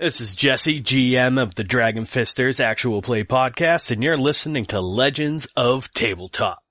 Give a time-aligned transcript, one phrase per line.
[0.00, 4.80] This is Jesse, GM of the Dragon Fisters Actual Play Podcast, and you're listening to
[4.80, 6.62] Legends of Tabletop.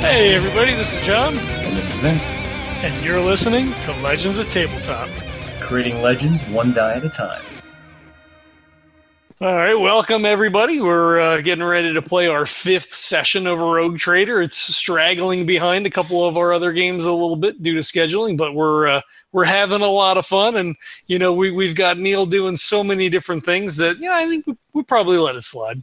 [0.00, 2.41] Hey, everybody, this is John, And this is Vince,
[2.82, 5.08] and you're listening to Legends of Tabletop.
[5.60, 7.44] creating legends one die at a time.
[9.40, 10.80] All right, welcome, everybody.
[10.80, 14.42] We're uh, getting ready to play our fifth session of Rogue Trader.
[14.42, 18.36] It's straggling behind a couple of our other games a little bit due to scheduling,
[18.36, 20.56] but we're uh, we're having a lot of fun.
[20.56, 20.74] And
[21.06, 24.26] you know, we we've got Neil doing so many different things that you know I
[24.26, 25.82] think we, we probably let it slide.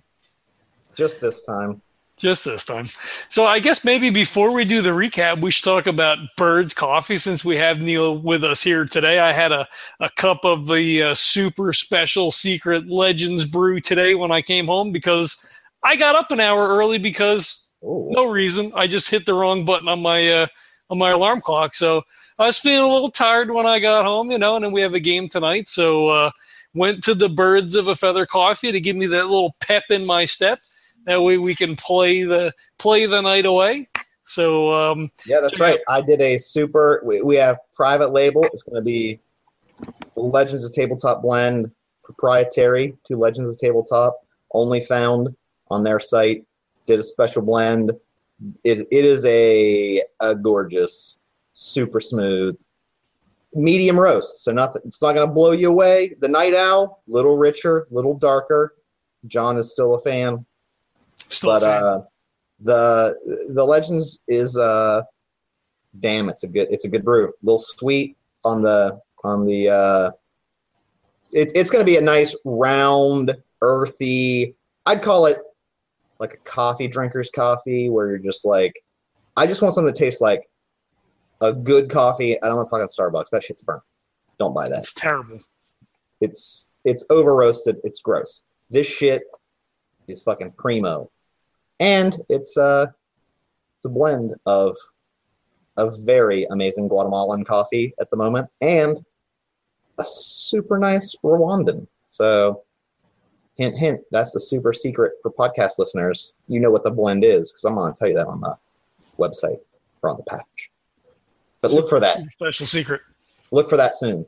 [0.95, 1.81] just this time.
[2.19, 2.89] Just this time.
[3.29, 7.17] So I guess maybe before we do the recap, we should talk about Bird's Coffee
[7.17, 9.19] since we have Neil with us here today.
[9.19, 9.67] I had a,
[9.99, 14.91] a cup of the uh, super special secret Legends brew today when I came home
[14.91, 15.43] because
[15.83, 18.09] I got up an hour early because Ooh.
[18.11, 18.71] no reason.
[18.75, 20.47] I just hit the wrong button on my uh,
[20.89, 21.73] on my alarm clock.
[21.73, 22.03] So
[22.37, 24.81] I was feeling a little tired when I got home, you know, and then we
[24.81, 25.67] have a game tonight.
[25.67, 26.31] So uh,
[26.73, 30.05] went to the Birds of a Feather Coffee to give me that little pep in
[30.05, 30.59] my step.
[31.09, 33.87] That way we can play the play the night away.
[34.25, 35.79] So um, Yeah, that's right.
[35.87, 37.01] I did a super.
[37.03, 38.43] We, we have private label.
[38.43, 39.19] It's going to be
[40.15, 41.71] Legends of Tabletop blend,
[42.03, 45.35] proprietary to Legends of Tabletop, only found
[45.71, 46.45] on their site.
[46.85, 47.91] Did a special blend.
[48.63, 51.17] It, it is a, a gorgeous,
[51.53, 52.61] super smooth,
[53.55, 54.43] medium roast.
[54.43, 54.83] So nothing.
[54.85, 56.13] It's not going to blow you away.
[56.19, 58.75] The Night Owl, little richer, little darker.
[59.25, 60.45] John is still a fan.
[61.29, 62.01] Still but uh,
[62.61, 65.01] the the legends is uh
[65.99, 67.27] damn it's a good it's a good brew.
[67.27, 70.11] A little sweet on the on the uh
[71.31, 75.37] it, it's going to be a nice round earthy i'd call it
[76.19, 78.73] like a coffee drinker's coffee where you're just like
[79.37, 80.49] i just want something that tastes like
[81.41, 82.41] a good coffee.
[82.41, 83.29] I don't want to talk about starbucks.
[83.31, 83.83] That shit's burnt.
[84.37, 84.79] Don't buy that.
[84.79, 85.39] It's terrible.
[86.21, 87.77] it's it's over roasted.
[87.83, 88.43] It's gross.
[88.69, 89.23] This shit
[90.07, 91.11] is fucking primo,
[91.79, 92.87] and it's uh
[93.77, 94.75] it's a blend of
[95.77, 98.99] a very amazing Guatemalan coffee at the moment and
[99.97, 101.87] a super nice Rwandan.
[102.03, 102.63] So
[103.55, 106.33] hint hint that's the super secret for podcast listeners.
[106.47, 108.57] You know what the blend is because I'm gonna tell you that on the
[109.17, 109.59] website
[110.01, 110.71] or on the package.
[111.61, 113.01] But look for that special secret.
[113.51, 114.25] look for that soon,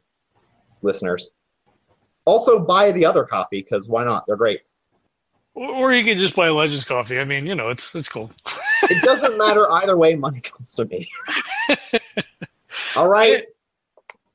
[0.81, 1.31] listeners.
[2.25, 4.25] Also, buy the other coffee because why not?
[4.27, 4.61] They're great.
[5.53, 7.19] Or you could just buy Legends coffee.
[7.19, 8.31] I mean, you know, it's it's cool.
[8.89, 10.15] It doesn't matter either way.
[10.15, 11.07] Money comes to me.
[12.97, 13.45] All right.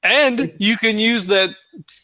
[0.04, 1.50] And you can use that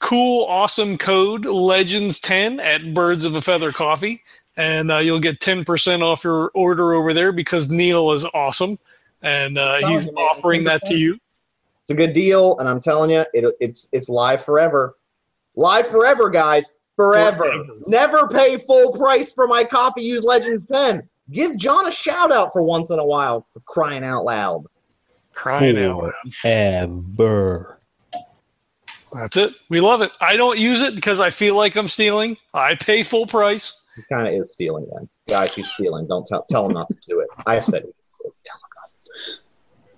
[0.00, 4.22] cool, awesome code Legends10 at Birds of a Feather Coffee,
[4.56, 8.78] and uh, you'll get 10% off your order over there because Neil is awesome,
[9.22, 11.14] and uh, he's you, offering that to you.
[11.82, 14.96] It's a good deal, and I'm telling you, it, it's it's live forever.
[15.54, 16.72] Live forever, guys.
[16.97, 17.36] Forever.
[17.36, 17.72] Forever.
[17.86, 20.03] Never pay full price for my coffee.
[20.03, 21.08] Use Legends 10.
[21.30, 24.64] Give John a shout out for once in a while for crying out loud.
[25.32, 26.12] Crying out.
[26.44, 27.78] Ever.
[29.12, 29.52] That's it.
[29.69, 30.10] We love it.
[30.20, 32.36] I don't use it because I feel like I'm stealing.
[32.54, 33.82] I pay full price.
[33.97, 35.08] He kind of is stealing then.
[35.28, 36.06] Guys, he's stealing.
[36.06, 37.28] Don't tell tell him not to do it.
[37.47, 37.94] I said it.
[38.22, 39.38] Tell him not to do it.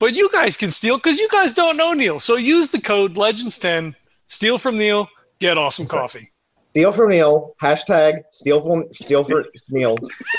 [0.01, 2.19] But you guys can steal because you guys don't know Neil.
[2.19, 3.95] So use the code Legends10,
[4.27, 6.33] steal from Neil, get awesome coffee.
[6.75, 7.55] Steal from Neil.
[7.63, 9.97] Hashtag steal from steal for Neil.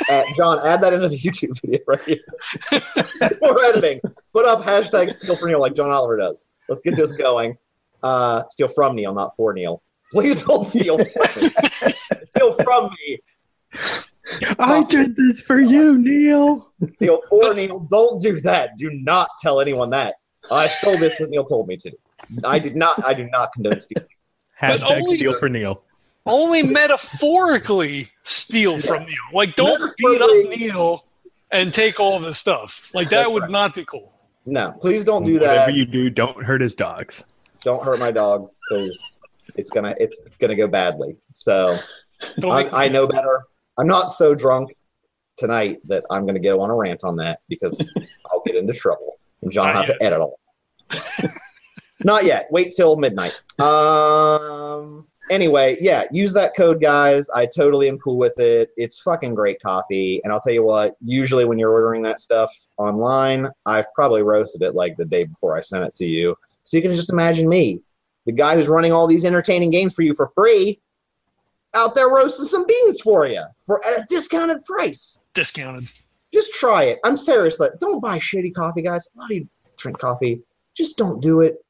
[0.10, 3.38] Uh, John, add that into the YouTube video right here.
[3.42, 4.02] We're editing.
[4.34, 6.50] Put up hashtag steal for Neil like John Oliver does.
[6.68, 7.58] Let's get this going.
[8.04, 9.82] Uh, steal from Neil, not for Neil.
[10.12, 11.00] Please don't steal.
[12.26, 13.20] Steal from me.
[14.60, 16.70] I did this for you, Neil.
[16.96, 17.80] Steal for Neil.
[17.90, 18.72] Don't do that.
[18.78, 20.16] Do not tell anyone that.
[20.52, 21.94] I stole this because Neil told me to.
[22.44, 23.02] I did not.
[23.06, 24.10] I do not condone stealing.
[24.62, 25.82] Hashtag only- steal for Neil.
[26.26, 29.16] Only metaphorically steal from Neil.
[29.34, 31.06] Like, don't beat up Neil
[31.52, 32.94] and take all of his stuff.
[32.94, 33.52] Like, that That's would right.
[33.52, 34.12] not be cool.
[34.46, 35.60] No, please don't do Whatever that.
[35.62, 37.26] Whatever you do, don't hurt his dogs.
[37.62, 39.18] Don't hurt my dogs because
[39.56, 41.18] it's gonna it's gonna go badly.
[41.34, 41.78] So.
[42.44, 43.44] I, I know better.
[43.78, 44.74] I'm not so drunk
[45.38, 47.80] tonight that I'm going to go on a rant on that because
[48.32, 50.40] I'll get into trouble and John Not have to edit all.
[52.04, 52.48] not yet.
[52.52, 53.38] Wait till midnight.
[53.60, 55.08] Um.
[55.32, 57.30] Anyway, yeah, use that code, guys.
[57.32, 58.70] I totally am cool with it.
[58.78, 60.96] It's fucking great coffee, and I'll tell you what.
[61.04, 65.58] Usually, when you're ordering that stuff online, I've probably roasted it like the day before
[65.58, 67.82] I sent it to you, So you can just imagine me,
[68.26, 70.80] the guy who's running all these entertaining games for you for free,
[71.74, 75.18] out there roasting some beans for you for at a discounted price.
[75.34, 75.90] Discounted.
[76.32, 77.00] Just try it.
[77.04, 77.60] I'm serious.
[77.60, 79.08] Like, don't buy shitty coffee, guys.
[79.16, 80.42] A lot of you drink coffee.
[80.76, 81.64] Just don't do it.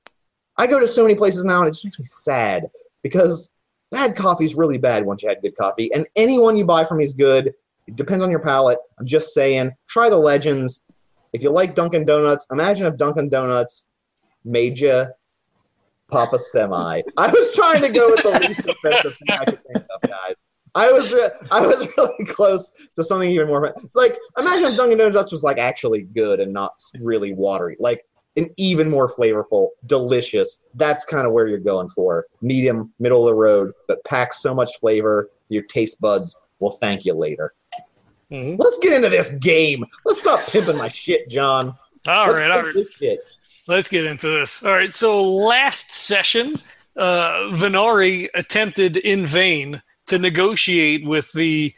[0.58, 2.70] I go to so many places now, and it just makes me sad
[3.06, 3.54] because
[3.92, 5.94] bad coffee is really bad once you had good coffee.
[5.94, 7.54] And anyone you buy from me is good.
[7.86, 8.80] It depends on your palate.
[9.00, 10.84] I'm just saying, try the legends.
[11.32, 13.86] If you like Dunkin' Donuts, imagine if Dunkin' Donuts
[14.44, 15.06] made you
[16.10, 17.04] pop a semi.
[17.16, 20.48] I was trying to go with the least offensive thing I could think of, guys.
[20.74, 24.98] I was re- I was really close to something even more like imagine if Dunkin'
[24.98, 28.04] Donuts was like actually good and not really watery, like
[28.38, 30.60] an even more flavorful, delicious.
[30.74, 34.54] That's kind of where you're going for medium, middle of the road, but packs so
[34.54, 37.54] much flavor, your taste buds will thank you later.
[38.32, 38.58] Mhm.
[38.58, 39.86] Let's get into this game.
[40.04, 41.78] Let's stop pimping my shit, John.
[42.08, 42.76] All right, all right.
[43.68, 44.64] Let's get into this.
[44.64, 44.94] All right.
[44.94, 46.56] So last session,
[46.96, 51.74] uh, Venari attempted in vain to negotiate with the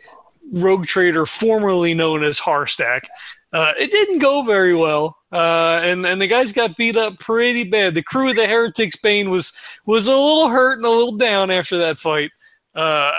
[0.53, 3.05] rogue trader formerly known as Harstack.
[3.53, 7.63] Uh, it didn't go very well, uh, and and the guys got beat up pretty
[7.63, 7.95] bad.
[7.95, 9.53] The crew of the Heretics Bane was
[9.85, 12.31] was a little hurt and a little down after that fight.
[12.75, 13.11] Uh,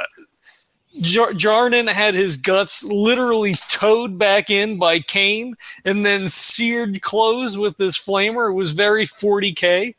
[1.01, 5.55] Jar- Jarnan had his guts literally towed back in by Kane
[5.85, 8.51] and then seared closed with this flamer.
[8.51, 9.95] It was very 40k,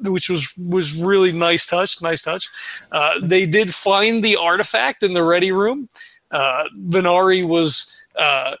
[0.00, 2.00] which was was really nice touch.
[2.00, 2.48] Nice touch.
[2.92, 5.88] Uh, they did find the artifact in the ready room.
[6.30, 8.56] Uh, Venari was uh,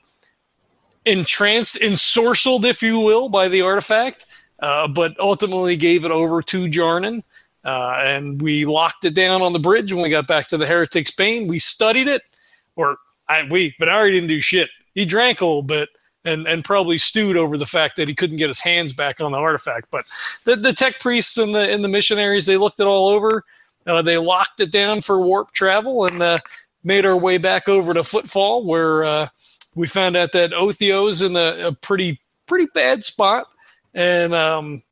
[1.06, 4.26] entranced, ensorcelled, if you will, by the artifact,
[4.60, 7.22] uh, but ultimately gave it over to Jarnan.
[7.64, 10.66] Uh, and we locked it down on the bridge when we got back to the
[10.66, 11.48] Heretic's Bane.
[11.48, 12.22] We studied it,
[12.76, 12.98] or
[13.28, 14.68] I, we, Venari didn't do shit.
[14.94, 15.88] He drank a little bit
[16.24, 19.32] and, and probably stewed over the fact that he couldn't get his hands back on
[19.32, 19.88] the artifact.
[19.90, 20.04] But
[20.44, 23.44] the, the tech priests and the and the missionaries, they looked it all over.
[23.86, 26.38] Uh, they locked it down for warp travel and uh,
[26.82, 29.28] made our way back over to Footfall, where uh,
[29.76, 33.46] we found out that Othio's in a, a pretty pretty bad spot.
[33.94, 34.82] And um,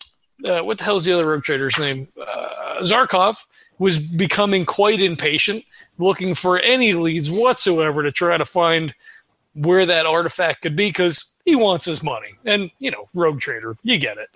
[0.44, 2.08] uh, what the hell's the other rogue trader's name?
[2.20, 3.44] Uh, Zarkov
[3.78, 5.64] was becoming quite impatient,
[5.98, 8.94] looking for any leads whatsoever to try to find
[9.54, 12.30] where that artifact could be because he wants his money.
[12.44, 14.30] And, you know, rogue trader, you get it.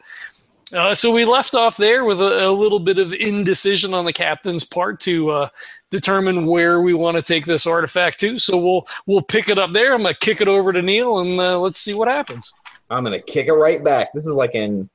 [0.75, 4.13] Uh, so we left off there with a, a, little bit of indecision on the
[4.13, 5.49] captain's part to uh,
[5.91, 8.39] determine where we want to take this artifact to.
[8.39, 9.95] So we'll we'll pick it up there.
[9.95, 12.53] I'm gonna kick it over to Neil and uh, let's see what happens.
[12.91, 14.13] I'm gonna kick it right back.
[14.13, 14.91] This is like in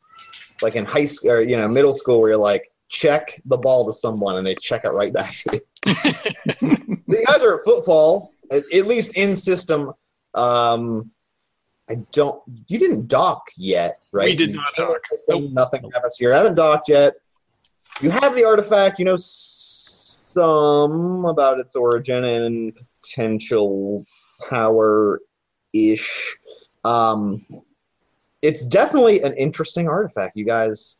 [0.61, 3.87] like in high school or you know middle school where you're like check the ball
[3.87, 5.61] to someone and they check it right back to you.
[7.07, 9.91] the guys are at footfall, at, at least in system.
[10.35, 11.11] Um,
[11.89, 12.41] I don't.
[12.67, 14.25] You didn't dock yet, right?
[14.25, 15.05] We did You not dock.
[15.07, 16.33] system, Nothing happens here.
[16.33, 17.15] I haven't docked yet.
[18.01, 18.99] You have the artifact.
[18.99, 24.03] You know some about its origin and potential
[24.49, 25.19] power
[25.73, 26.37] ish.
[26.83, 27.45] Um,
[28.41, 30.35] it's definitely an interesting artifact.
[30.35, 30.99] You guys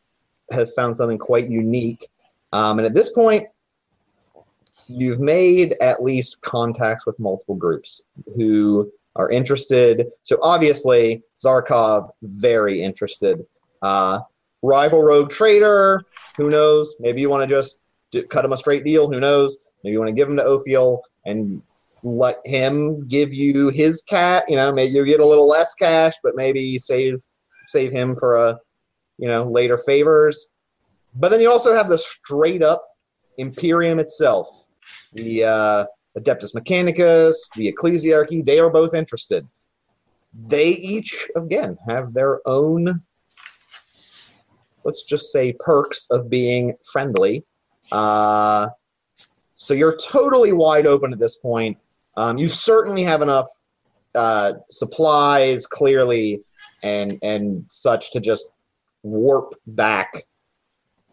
[0.50, 2.08] have found something quite unique.
[2.52, 3.46] Um, and at this point,
[4.86, 8.02] you've made at least contacts with multiple groups
[8.36, 10.06] who are interested.
[10.22, 13.44] So obviously, Zarkov, very interested.
[13.82, 14.20] Uh,
[14.62, 16.02] rival rogue trader,
[16.36, 16.94] who knows?
[16.98, 17.80] Maybe you want to just
[18.10, 19.10] do, cut him a straight deal.
[19.10, 19.56] Who knows?
[19.82, 21.62] Maybe you want to give him to Ophiel and
[22.02, 24.44] let him give you his cat.
[24.48, 27.22] You know, maybe you get a little less cash, but maybe save
[27.66, 28.58] save him for a
[29.18, 30.48] you know later favors.
[31.14, 32.84] But then you also have the straight up
[33.38, 34.48] Imperium itself,
[35.12, 38.44] the uh, Adeptus Mechanicus, the Ecclesiarchy.
[38.44, 39.46] They are both interested.
[40.32, 43.02] They each again have their own,
[44.84, 47.44] let's just say, perks of being friendly.
[47.92, 48.68] Uh,
[49.54, 51.78] so you're totally wide open at this point.
[52.16, 53.46] Um, you certainly have enough
[54.14, 56.40] uh, supplies, clearly,
[56.82, 58.48] and and such to just
[59.02, 60.24] warp back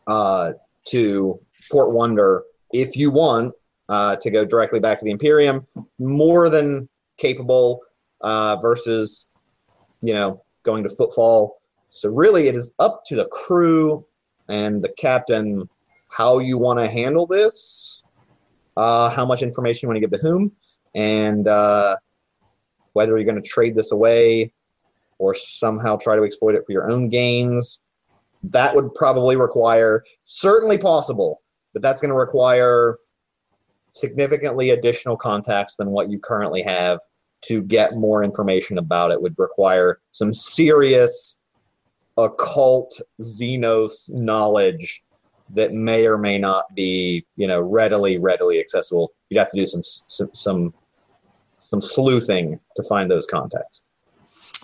[0.08, 0.53] uh,
[0.86, 1.39] to
[1.72, 3.53] Port Wander if you want
[3.91, 5.67] uh, to go directly back to the Imperium.
[6.00, 7.81] More than capable
[8.21, 9.27] uh, versus,
[10.01, 11.57] you know, going to Footfall.
[11.89, 14.05] So really, it is up to the crew
[14.48, 15.67] and the captain
[16.10, 18.03] how you want to handle this,
[18.77, 20.53] uh, how much information you want to give to whom,
[20.95, 21.98] and uh,
[22.93, 24.53] whether you're going to trade this away
[25.19, 27.81] or somehow try to exploit it for your own gains.
[28.43, 31.41] That would probably require, certainly possible,
[31.74, 32.98] but that's going to require
[33.93, 37.00] significantly additional contacts than what you currently have
[37.41, 41.39] to get more information about it would require some serious
[42.17, 45.03] occult Xenos knowledge
[45.53, 49.12] that may or may not be, you know, readily readily accessible.
[49.29, 50.74] You'd have to do some some some,
[51.60, 53.81] some sleuthing to find those contacts.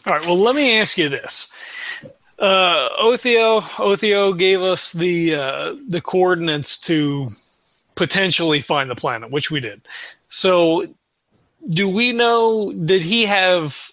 [0.06, 0.26] All right.
[0.26, 1.52] Well, let me ask you this.
[2.40, 7.30] Uh, Othio Othio gave us the uh, the coordinates to
[7.98, 9.82] potentially find the planet, which we did.
[10.30, 10.86] So,
[11.66, 12.72] do we know?
[12.72, 13.92] Did he have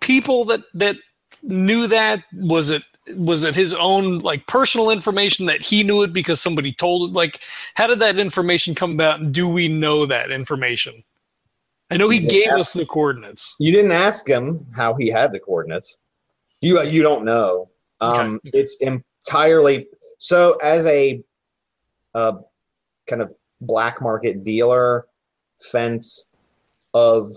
[0.00, 0.96] people that that
[1.42, 2.22] knew that?
[2.34, 2.82] Was it
[3.16, 7.14] was it his own like personal information that he knew it because somebody told it?
[7.14, 7.40] Like,
[7.74, 9.20] how did that information come about?
[9.20, 11.02] And do we know that information?
[11.90, 13.54] I know he gave us the coordinates.
[13.58, 15.96] You didn't ask him how he had the coordinates.
[16.60, 17.70] You you don't know.
[18.00, 18.58] Um, Okay.
[18.58, 19.86] It's entirely
[20.18, 20.58] so.
[20.62, 21.22] As a
[22.14, 22.32] uh,
[23.08, 25.06] kind of black market dealer,
[25.58, 26.30] fence
[26.94, 27.30] of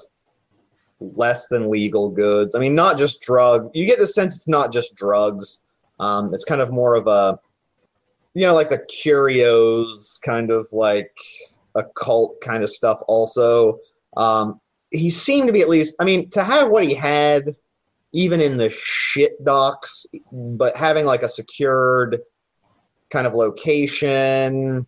[0.99, 2.55] less than legal goods.
[2.55, 3.71] I mean, not just drug.
[3.73, 5.59] You get the sense it's not just drugs.
[5.99, 7.39] Um, it's kind of more of a,
[8.33, 11.15] you know, like the curios kind of like
[11.75, 12.99] occult kind of stuff.
[13.07, 13.79] Also,
[14.17, 14.59] um,
[14.91, 15.95] he seemed to be at least.
[15.99, 17.55] I mean, to have what he had,
[18.13, 22.19] even in the shit docks, but having like a secured
[23.09, 24.87] kind of location.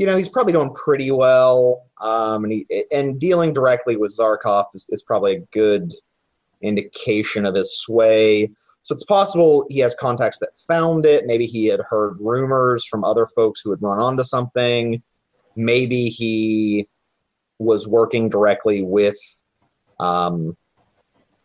[0.00, 1.84] You know, he's probably doing pretty well.
[2.00, 5.92] Um, and he and dealing directly with Zarkov is, is probably a good
[6.62, 8.50] indication of his sway.
[8.82, 11.26] So it's possible he has contacts that found it.
[11.26, 15.02] Maybe he had heard rumors from other folks who had run onto something.
[15.54, 16.88] Maybe he
[17.58, 19.18] was working directly with
[19.98, 20.56] um,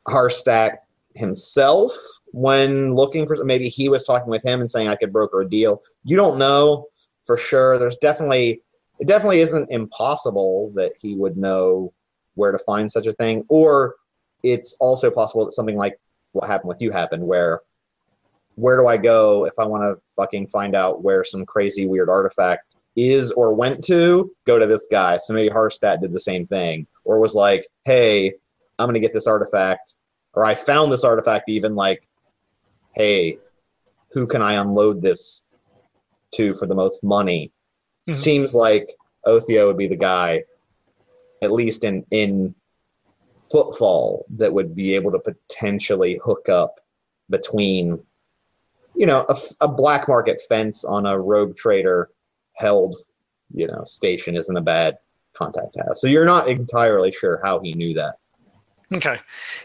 [0.08, 0.78] Harstack
[1.14, 1.92] himself
[2.28, 3.36] when looking for.
[3.44, 6.38] Maybe he was talking with him and saying, "I could broker a deal." You don't
[6.38, 6.88] know
[7.26, 7.78] for sure.
[7.78, 8.62] There's definitely
[9.00, 11.94] it definitely isn't impossible that he would know
[12.36, 13.96] where to find such a thing, or
[14.44, 16.00] it's also possible that something like
[16.32, 17.62] what happened with you happened, where
[18.56, 22.10] where do I go if I want to fucking find out where some crazy weird
[22.10, 24.32] artifact is or went to?
[24.46, 25.18] Go to this guy.
[25.18, 28.36] So maybe Harstat did the same thing, or was like, "Hey,
[28.80, 29.96] I'm gonna get this artifact,"
[30.34, 31.50] or I found this artifact.
[31.50, 32.08] Even like,
[32.94, 33.40] "Hey,
[34.12, 35.45] who can I unload this
[36.36, 37.52] to for the most money?"
[38.08, 38.14] Mhm.
[38.14, 40.44] Seems like Othio would be the guy,
[41.42, 42.56] at least in in
[43.52, 46.80] footfall, that would be able to potentially hook up
[47.30, 48.04] between,
[48.96, 49.26] you know,
[49.62, 52.10] a black market fence on a rogue trader
[52.54, 52.96] held,
[53.54, 54.98] you know, station isn't a bad
[55.34, 55.98] contact to have.
[55.98, 58.18] So you're not entirely sure how he knew that.
[58.96, 59.18] Okay,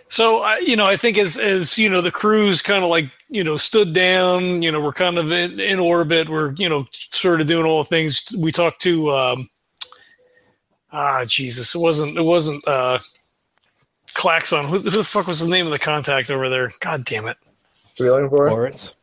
[0.08, 3.10] so I you know, I think as as you know, the crews kind of like
[3.28, 4.60] you know stood down.
[4.62, 6.28] You know, we're kind of in, in orbit.
[6.28, 8.25] We're you know sort of doing all the things.
[8.37, 9.49] We talked to um,
[10.90, 12.99] ah Jesus, it wasn't it wasn't uh,
[14.14, 14.64] Klaxon.
[14.64, 16.70] Who, who the fuck was the name of the contact over there?
[16.80, 17.37] God damn it.
[17.96, 18.49] What are you looking for?
[18.49, 18.94] Horace.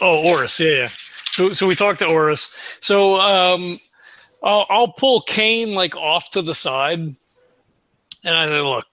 [0.00, 0.88] Oh, Oris, yeah, yeah.
[1.32, 2.78] So, so we talked to Oris.
[2.80, 3.76] So, um,
[4.42, 7.16] I'll, I'll pull Kane like off to the side, and
[8.24, 8.86] I say, "Look,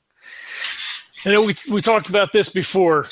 [1.26, 3.08] I know we we talked about this before.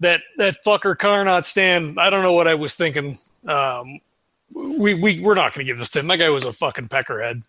[0.00, 1.96] That that fucker Carnot Stan.
[1.98, 3.18] I don't know what I was thinking.
[3.46, 4.00] Um,
[4.52, 6.06] we we we're not going to give this to him.
[6.08, 7.46] That guy was a fucking peckerhead.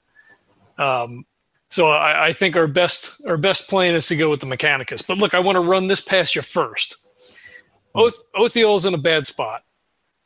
[0.77, 1.25] Um,
[1.69, 5.05] so I, I think our best our best plan is to go with the Mechanicus.
[5.05, 6.97] But look, I want to run this past you first.
[7.93, 9.63] Oth- Othiel's in a bad spot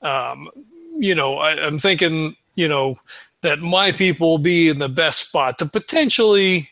[0.01, 0.50] um,
[0.97, 2.97] you know, I, I'm thinking, you know,
[3.41, 6.69] that my people will be in the best spot to potentially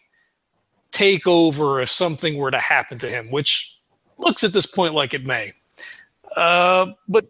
[1.00, 3.80] take over if something were to happen to him, which
[4.18, 5.54] looks at this point like it may.
[6.36, 7.26] Uh, but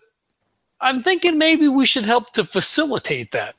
[0.81, 3.53] I'm thinking maybe we should help to facilitate that.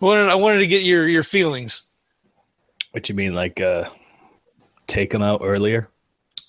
[0.00, 1.82] I wanted, I wanted to get your, your feelings.
[2.92, 3.84] What you mean, like uh,
[4.86, 5.88] take him out earlier?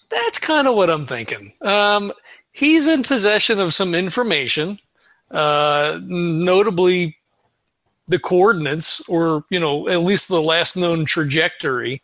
[0.10, 1.54] That's kind of what I'm thinking.
[1.64, 2.14] Um,
[2.52, 4.78] he's in possession of some information,
[5.32, 7.18] uh, notably
[8.08, 12.04] the coordinates, or you know, at least the last known trajectory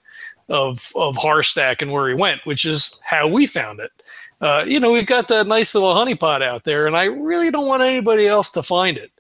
[0.50, 3.92] of of Harstack and where he went, which is how we found it.
[4.40, 7.68] Uh, you know, we've got that nice little honeypot out there, and I really don't
[7.68, 9.12] want anybody else to find it.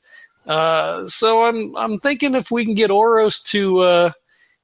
[0.46, 4.12] Uh, so I'm I'm thinking if we can get Oros to, uh,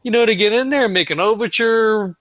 [0.04, 2.16] you know, to get in there and make an overture,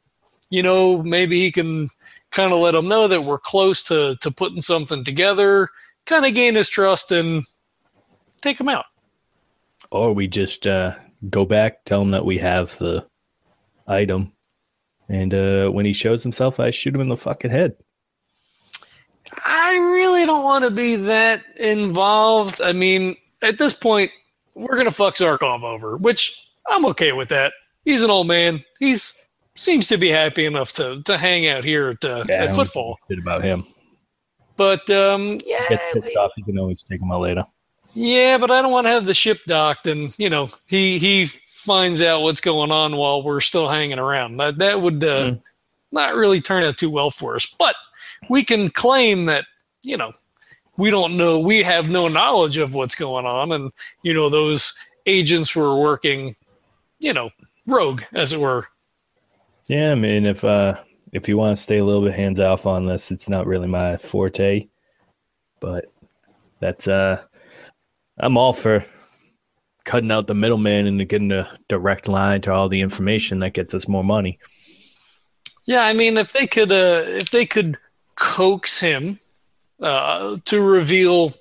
[0.51, 1.89] you know, maybe he can
[2.31, 5.69] kind of let him know that we're close to to putting something together,
[6.07, 7.45] kind of gain his trust and
[8.41, 8.87] take him out.
[9.93, 10.95] Or we just uh,
[11.29, 13.07] go back, tell him that we have the
[13.87, 14.33] item,
[15.09, 17.75] and uh, when he shows himself, I shoot him in the fucking head.
[19.45, 22.61] I really don't want to be that involved.
[22.61, 24.11] I mean, at this point,
[24.55, 27.53] we're gonna fuck Zarkov over, which I'm okay with that.
[27.85, 28.63] He's an old man.
[28.79, 29.19] He's
[29.55, 32.57] seems to be happy enough to to hang out here at, uh, Yeah, at don't
[32.57, 32.99] Footfall.
[33.11, 33.65] Shit about him.
[34.57, 36.33] But um, yeah, Gets pissed off.
[36.37, 37.45] You can always take him out later.
[37.95, 41.27] yeah, but I don't want to have the ship docked, and you know, he he
[41.63, 44.37] finds out what's going on while we're still hanging around.
[44.37, 45.37] That that would uh, Hmm.
[45.91, 47.47] not really turn out too well for us.
[47.59, 47.77] But
[48.29, 49.45] we can claim that
[49.83, 50.13] you know
[50.77, 54.75] we don't know, we have no knowledge of what's going on, and you know those
[55.07, 56.35] agents were working,
[57.01, 57.31] you know,
[57.69, 58.67] rogue as it were.
[59.69, 60.77] Yeah, I mean, if uh,
[61.13, 63.69] if you want to stay a little bit hands off on this, it's not really
[63.69, 64.67] my forte.
[65.61, 65.87] But
[66.61, 67.23] that's uh,
[68.19, 68.85] I'm all for
[69.85, 73.75] cutting out the middleman and getting a direct line to all the information that gets
[73.75, 74.39] us more money.
[75.65, 77.79] Yeah, I mean, if they could, uh, if they could
[78.17, 79.21] coax him
[79.81, 81.33] uh, to reveal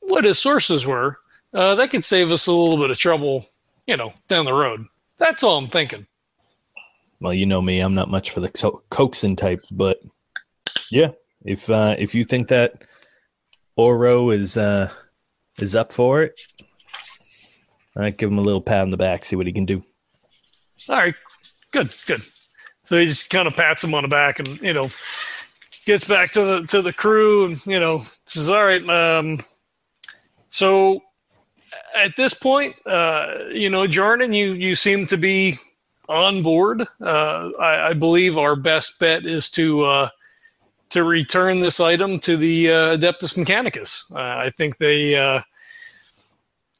[0.00, 1.18] what his sources were,
[1.52, 3.46] uh, that could save us a little bit of trouble,
[3.86, 4.84] you know, down the road.
[5.16, 6.06] That's all I'm thinking.
[7.20, 10.00] Well, you know me, I'm not much for the co- coaxing type, but
[10.90, 11.12] yeah,
[11.44, 12.82] if uh, if you think that
[13.76, 14.90] Oro is uh,
[15.58, 16.38] is up for it,
[17.96, 19.82] I give him a little pat on the back, see what he can do.
[20.88, 21.14] All right,
[21.70, 22.22] good, good.
[22.84, 24.90] So he just kind of pats him on the back, and you know,
[25.86, 29.40] gets back to the to the crew, and you know, says, "All right, um,
[30.50, 31.02] so
[31.96, 35.56] at this point, uh, you know, Jordan, you you seem to be
[36.08, 36.82] on board.
[37.00, 40.08] Uh, I, I believe our best bet is to uh,
[40.90, 44.10] to return this item to the uh, Adeptus Mechanicus.
[44.14, 45.40] Uh, I think they uh,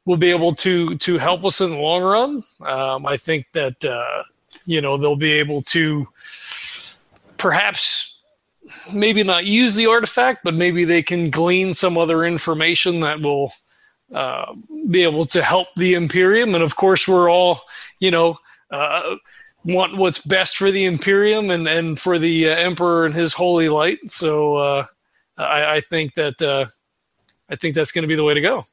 [0.07, 2.43] will be able to to help us in the long run.
[2.63, 4.23] Um, I think that uh,
[4.65, 6.09] you know they'll be able to
[7.37, 8.21] perhaps
[8.95, 13.53] maybe not use the artifact, but maybe they can glean some other information that will
[14.15, 14.55] uh,
[14.89, 16.55] be able to help the Imperium.
[16.55, 17.61] And of course, we're all
[17.99, 18.39] you know
[18.71, 19.17] uh,
[19.65, 23.69] want what's best for the Imperium and and for the uh, Emperor and his holy
[23.69, 23.99] light.
[24.07, 24.85] So uh,
[25.37, 26.67] I, I think that uh,
[27.51, 28.65] I think that's going to be the way to go.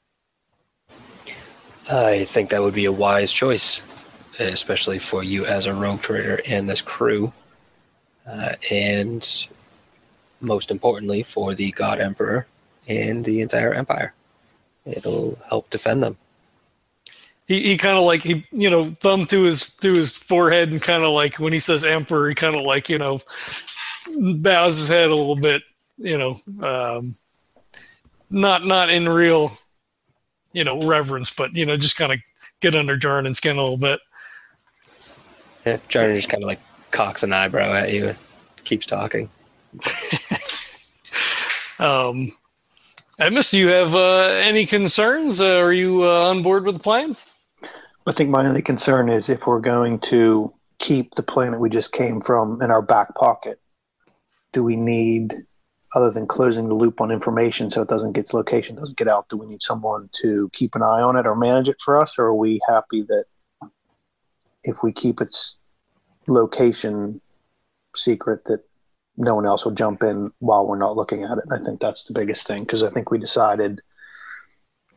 [1.90, 3.82] I think that would be a wise choice,
[4.40, 7.34] especially for you as a rogue trader and this crew,
[8.28, 9.48] uh, and
[10.42, 12.48] most importantly for the God Emperor
[12.88, 14.14] and the entire Empire.
[14.86, 16.18] It'll help defend them.
[17.48, 20.82] he, he kind of like he you know thumb to his to his forehead and
[20.82, 23.20] kind of like when he says emperor he kind of like you know
[24.18, 25.62] bows his head a little bit
[25.98, 27.16] you know um
[28.30, 29.52] not not in real
[30.54, 32.20] you know reverence but you know just kind of
[32.62, 34.00] get under Jordan's skin a little bit
[35.66, 36.62] Yeah, Jordan just kind of like
[36.92, 38.18] cocks an eyebrow at you and
[38.64, 39.30] keeps talking.
[41.80, 42.32] um
[43.20, 45.40] Emmis, do you have uh, any concerns?
[45.40, 47.16] Uh, are you uh, on board with the plan?
[48.08, 51.92] I think my only concern is if we're going to keep the planet we just
[51.92, 53.60] came from in our back pocket,
[54.52, 55.46] do we need,
[55.96, 59.08] other than closing the loop on information so it doesn't get its location doesn't get
[59.08, 62.02] out, do we need someone to keep an eye on it or manage it for
[62.02, 63.26] us, or are we happy that
[64.64, 65.58] if we keep its
[66.28, 67.22] location
[67.96, 68.64] secret that
[69.18, 71.44] no one else will jump in while we're not looking at it?
[71.52, 73.82] I think that's the biggest thing because I think we decided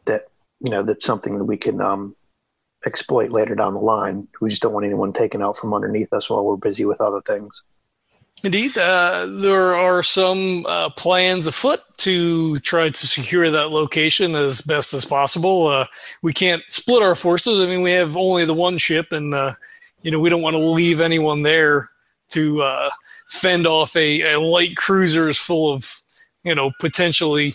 [0.06, 0.28] that
[0.60, 2.16] you know that's something that we can um,
[2.86, 4.28] exploit later down the line.
[4.40, 7.20] We just don't want anyone taken out from underneath us while we're busy with other
[7.20, 7.62] things.
[8.44, 14.60] Indeed, uh, there are some uh, plans afoot to try to secure that location as
[14.60, 15.68] best as possible.
[15.68, 15.86] Uh,
[16.22, 17.60] we can't split our forces.
[17.60, 19.52] I mean, we have only the one ship, and uh,
[20.02, 21.88] you know we don't want to leave anyone there
[22.28, 22.90] to uh,
[23.28, 26.02] fend off a, a light cruisers full of
[26.44, 27.54] you know potentially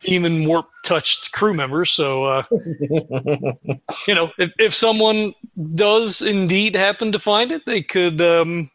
[0.00, 1.90] demon warp touched crew members.
[1.90, 5.34] So uh, you know, if, if someone
[5.74, 8.70] does indeed happen to find it, they could um,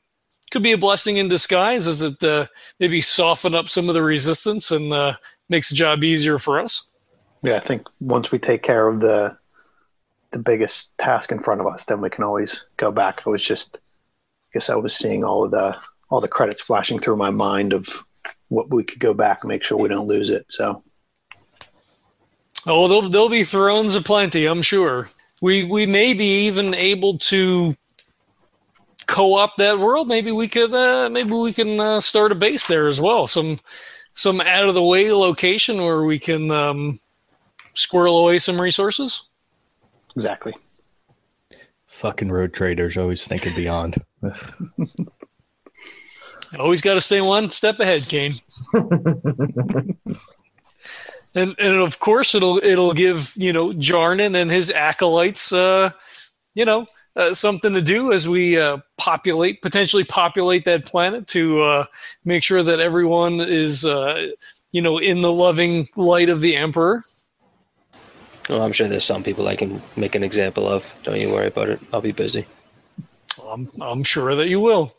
[0.57, 2.47] could be a blessing in disguise, as it uh,
[2.79, 5.13] maybe soften up some of the resistance and uh,
[5.49, 6.93] makes the job easier for us.
[7.43, 9.37] Yeah, I think once we take care of the
[10.31, 13.21] the biggest task in front of us, then we can always go back.
[13.27, 15.75] I was just, I guess I was seeing all of the
[16.09, 17.87] all the credits flashing through my mind of
[18.47, 20.47] what we could go back and make sure we don't lose it.
[20.49, 20.81] So
[22.65, 25.11] Oh, there'll, there'll be thrones aplenty, I'm sure.
[25.39, 27.75] We we may be even able to
[29.07, 30.07] co-op that world.
[30.07, 33.27] Maybe we could uh, maybe we can uh, start a base there as well.
[33.27, 33.59] Some
[34.13, 36.99] some out of the way location where we can um,
[37.73, 39.29] squirrel away some resources.
[40.15, 40.53] exactly.
[41.87, 43.95] Fucking rogue traders always thinking beyond.
[46.59, 48.39] Always got to stay one step ahead, Kane.
[51.35, 55.91] and and of course it'll it'll give you know Jarnan and his acolytes uh,
[56.53, 61.61] you know uh, something to do as we uh, populate potentially populate that planet to
[61.61, 61.85] uh,
[62.23, 64.29] make sure that everyone is uh,
[64.71, 67.03] you know, in the loving light of the emperor.
[68.49, 70.93] Well, I'm sure there's some people I can make an example of.
[71.03, 71.79] Don't you worry about it.
[71.91, 72.45] I'll be busy.
[73.45, 74.95] I'm I'm sure that you will.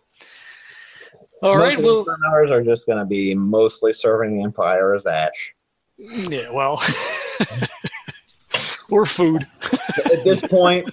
[1.42, 1.84] All Most right.
[1.84, 5.54] Well, the ours are just going to be mostly serving the Empire as ash.
[5.96, 6.50] yeah.
[6.50, 6.82] Well,
[8.90, 9.46] or food.
[10.06, 10.88] At this point,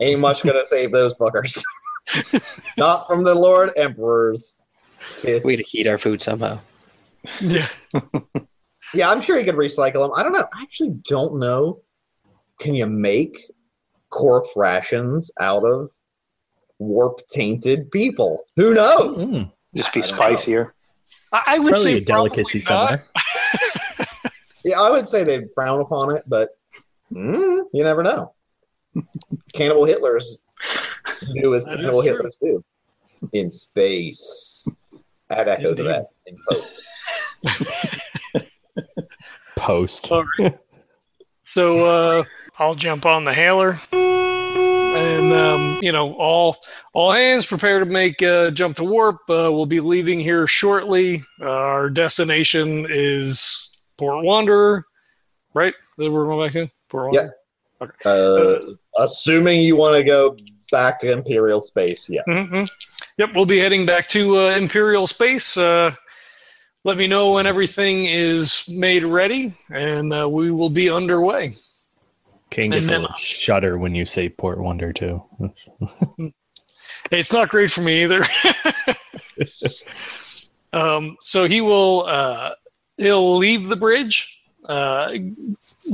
[0.00, 1.62] ain't much going to save those fuckers.
[2.76, 4.62] Not from the Lord Emperor's
[4.98, 5.44] fist.
[5.46, 6.60] We to heat our food somehow.
[7.40, 7.66] Yeah.
[8.92, 10.10] Yeah, I'm sure you could recycle them.
[10.16, 10.48] I don't know.
[10.52, 11.80] I actually don't know.
[12.58, 13.38] Can you make
[14.10, 15.88] corpse rations out of
[16.80, 18.42] warp tainted people?
[18.56, 19.30] Who knows?
[19.30, 20.22] Mm, Just be I don't know.
[20.22, 20.74] spicier.
[21.32, 23.02] I, I would probably say a delicacy probably not.
[23.96, 24.06] somewhere.
[24.64, 26.50] Yeah, I would say they'd frown upon it, but
[27.12, 28.34] mm, you never know.
[29.52, 30.24] Cannibal Hitlers
[31.34, 32.12] do as Cannibal true.
[32.12, 32.64] Hitlers do
[33.32, 34.66] in space.
[35.30, 35.86] Add echo to Indeed.
[35.86, 36.82] that in post.
[39.56, 40.10] Post.
[40.10, 40.58] All right.
[41.42, 42.24] So uh,
[42.58, 46.56] I'll jump on the hailer, and um, you know, all
[46.94, 49.16] all hands prepare to make uh, jump to warp.
[49.28, 51.20] Uh, we'll be leaving here shortly.
[51.40, 54.86] Uh, our destination is Port Wanderer,
[55.52, 55.74] right?
[55.98, 57.28] That we're going back to Port Yeah.
[57.80, 57.96] Wanderer.
[58.04, 60.36] Uh, assuming you want to go
[60.70, 62.22] back to Imperial space, yeah.
[62.26, 62.64] hmm
[63.18, 65.56] Yep, we'll be heading back to uh, Imperial space.
[65.56, 65.94] Uh,
[66.84, 71.54] let me know when everything is made ready, and uh, we will be underway.
[72.50, 75.22] King gets And a little shudder when you say Port Wander too.
[77.10, 78.22] It's not great for me either.
[80.72, 82.52] um, so he will uh,
[82.96, 85.12] he'll leave the bridge, uh,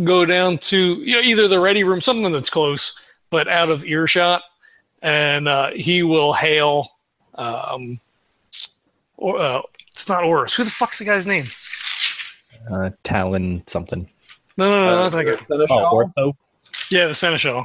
[0.05, 3.01] go down to you know, either the ready room, something that's close
[3.31, 4.43] but out of earshot,
[5.03, 6.89] and uh, he will hail.
[7.35, 8.01] Um,
[9.17, 10.55] or uh, it's not Oris.
[10.55, 11.45] Who the fuck's the guy's name?
[12.71, 14.09] uh, Talon something.
[14.57, 15.45] No, no, no, Uh, not that guy.
[15.45, 15.89] Seneschal?
[15.93, 16.33] Oh, Ortho.
[16.91, 17.61] Yeah, the Seneschal.
[17.61, 17.65] Uh,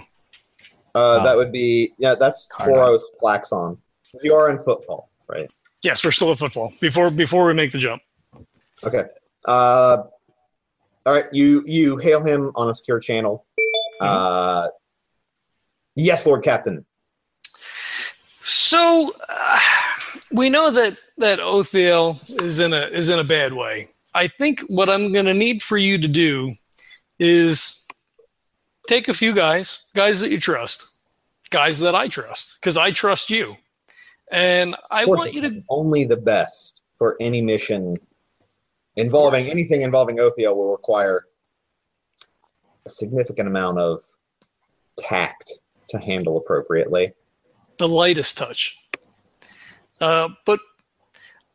[0.94, 1.24] Oh.
[1.24, 2.16] that would be yeah.
[2.16, 2.68] That's Karnak.
[2.76, 3.78] Koros Plaxon.
[4.24, 5.50] You are in footfall, right?
[5.84, 8.02] Yes, we're still at Footfall before before we make the jump.
[8.84, 9.04] Okay.
[9.46, 10.04] Uh,
[11.06, 11.26] all right.
[11.32, 13.46] You you hail him on a secure channel.
[14.00, 14.68] Uh,
[15.96, 16.86] yes, Lord Captain.
[18.42, 19.60] So uh,
[20.32, 23.90] we know that that Othiel is in a is in a bad way.
[24.14, 26.54] I think what I'm going to need for you to do
[27.18, 27.88] is
[28.88, 30.90] take a few guys, guys that you trust,
[31.50, 33.56] guys that I trust, because I trust you,
[34.32, 35.64] and I want you to.
[35.70, 37.98] only the best for any mission
[38.96, 41.26] involving anything involving Othio will require
[42.86, 44.02] a significant amount of
[44.98, 45.54] tact
[45.90, 47.14] to handle appropriately.
[47.78, 48.78] the lightest touch.
[50.00, 50.60] Uh, but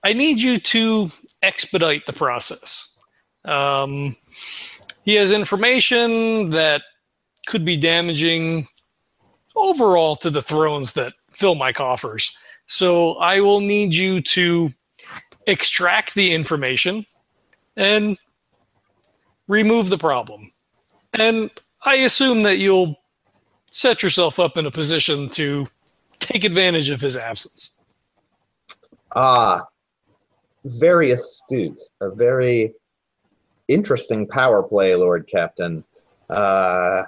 [0.03, 1.11] I need you to
[1.42, 2.96] expedite the process.
[3.44, 4.16] Um,
[5.05, 6.83] he has information that
[7.46, 8.66] could be damaging
[9.55, 12.37] overall to the thrones that fill my coffers.
[12.66, 14.70] So I will need you to
[15.46, 17.07] extract the information
[17.77, 18.19] and
[19.49, 20.53] remove the problem.
[21.12, 21.51] And
[21.85, 22.97] I assume that you'll
[23.71, 25.67] set yourself up in a position to
[26.19, 27.83] take advantage of his absence.
[29.15, 29.67] Ah,
[30.65, 31.81] very astute.
[32.01, 32.75] A very
[33.69, 35.85] interesting power play, Lord Captain.
[36.29, 37.03] Uh,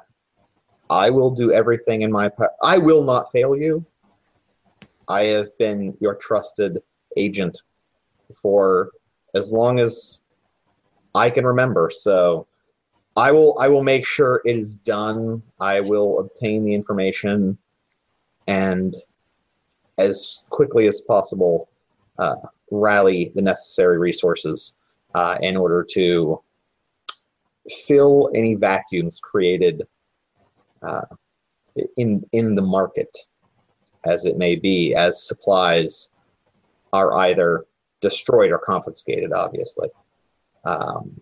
[0.90, 2.52] I will do everything in my power.
[2.62, 3.84] I will not fail you.
[5.08, 6.82] I have been your trusted
[7.16, 7.62] agent
[8.42, 8.90] for
[9.34, 10.20] as long as
[11.18, 11.90] I can remember.
[11.92, 12.46] So
[13.16, 15.42] I will I will make sure it is done.
[15.60, 17.58] I will obtain the information
[18.46, 18.94] and
[19.98, 21.68] as quickly as possible
[22.18, 22.36] uh,
[22.70, 24.76] rally the necessary resources
[25.14, 26.40] uh, in order to
[27.86, 29.82] fill any vacuums created
[30.82, 31.06] uh,
[31.96, 33.16] in in the market,
[34.04, 36.10] as it may be, as supplies
[36.92, 37.64] are either
[38.00, 39.32] destroyed or confiscated.
[39.32, 39.88] Obviously,
[40.64, 41.20] um,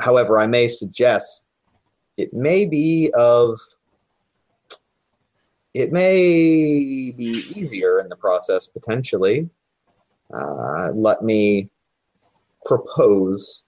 [0.00, 1.46] however, I may suggest
[2.16, 3.58] it may be of
[5.74, 9.48] it may be easier in the process potentially.
[10.32, 11.68] Uh, let me
[12.64, 13.64] propose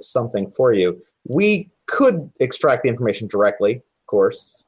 [0.00, 1.00] something for you.
[1.24, 4.64] We could extract the information directly, of course,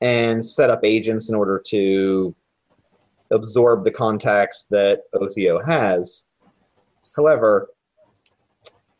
[0.00, 2.34] and set up agents in order to
[3.30, 6.24] absorb the contacts that Othio has.
[7.16, 7.68] However,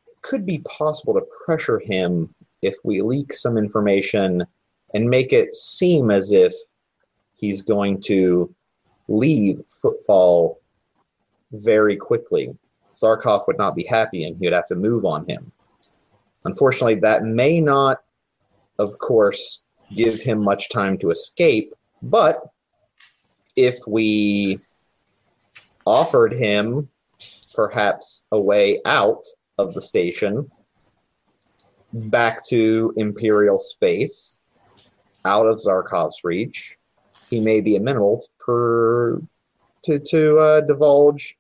[0.06, 4.44] it could be possible to pressure him if we leak some information
[4.94, 6.54] and make it seem as if
[7.34, 8.54] he's going to
[9.08, 10.60] leave footfall
[11.52, 12.56] very quickly
[12.94, 15.52] Zarkov would not be happy and he would have to move on him.
[16.44, 18.02] Unfortunately, that may not,
[18.78, 19.62] of course,
[19.94, 21.72] give him much time to escape,
[22.02, 22.40] but
[23.56, 24.58] if we
[25.86, 26.88] offered him
[27.54, 29.24] perhaps a way out
[29.58, 30.50] of the station
[31.92, 34.40] back to Imperial space,
[35.24, 36.76] out of Zarkov's reach,
[37.30, 39.20] he may be amenable per,
[39.82, 41.36] to, to uh, divulge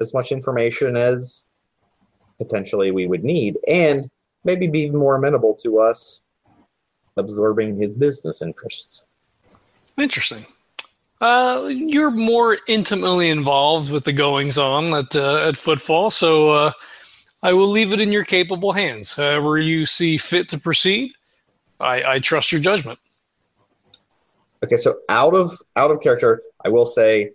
[0.00, 1.46] as much information as
[2.38, 4.10] potentially we would need, and
[4.44, 6.26] maybe be more amenable to us
[7.16, 9.06] absorbing his business interests.
[9.98, 10.44] Interesting.
[11.22, 16.72] Uh, you're more intimately involved with the goings on at uh, at Footfall, so uh,
[17.44, 19.14] I will leave it in your capable hands.
[19.14, 21.12] However you see fit to proceed,
[21.78, 22.98] I, I trust your judgment.
[24.64, 27.30] Okay, so out of out of character, I will say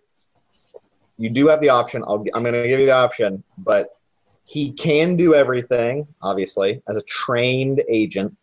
[1.18, 2.04] you do have the option.
[2.06, 3.98] I'll, I'm going to give you the option, but
[4.44, 8.36] he can do everything, obviously, as a trained agent,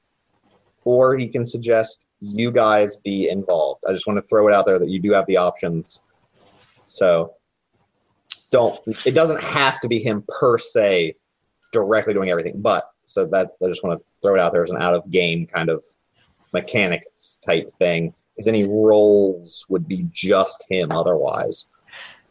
[0.85, 3.85] or he can suggest you guys be involved.
[3.89, 6.03] I just want to throw it out there that you do have the options.
[6.87, 7.35] So
[8.51, 11.17] don't it doesn't have to be him per se
[11.73, 14.71] directly doing everything, but so that I just want to throw it out there as
[14.71, 15.85] an out of game kind of
[16.53, 18.15] mechanics type thing.
[18.37, 21.69] If any roles would be just him otherwise.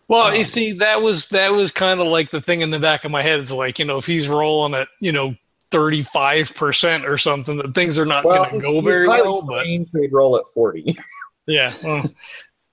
[0.07, 2.79] Well, Um, you see, that was that was kind of like the thing in the
[2.79, 3.39] back of my head.
[3.39, 5.35] It's like you know, if he's rolling at you know
[5.73, 9.41] thirty five percent or something, that things are not Well, going to go very well.
[9.41, 10.95] But he'd roll at forty.
[11.47, 12.05] yeah, well,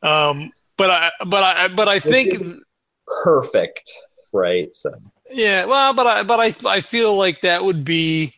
[0.03, 2.35] um, but I but I but I think
[3.25, 3.91] Perfect,
[4.33, 4.69] right?
[4.77, 4.91] So
[5.33, 8.35] yeah, well, but I but I I feel like that would be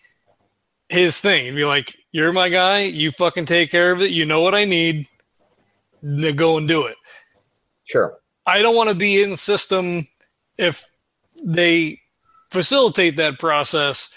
[0.88, 1.44] his thing.
[1.46, 2.84] He'd be like, "You're my guy.
[2.84, 4.12] You fucking take care of it.
[4.12, 5.08] You know what I need.
[6.00, 6.96] Now go and do it."
[7.84, 8.18] sure.
[8.46, 10.06] I don't want to be in system
[10.56, 10.86] if
[11.44, 12.00] they
[12.50, 14.14] facilitate that process.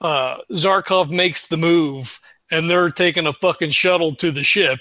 [0.00, 4.80] Uh, Zarkov makes the move and they're taking a fucking shuttle to the ship.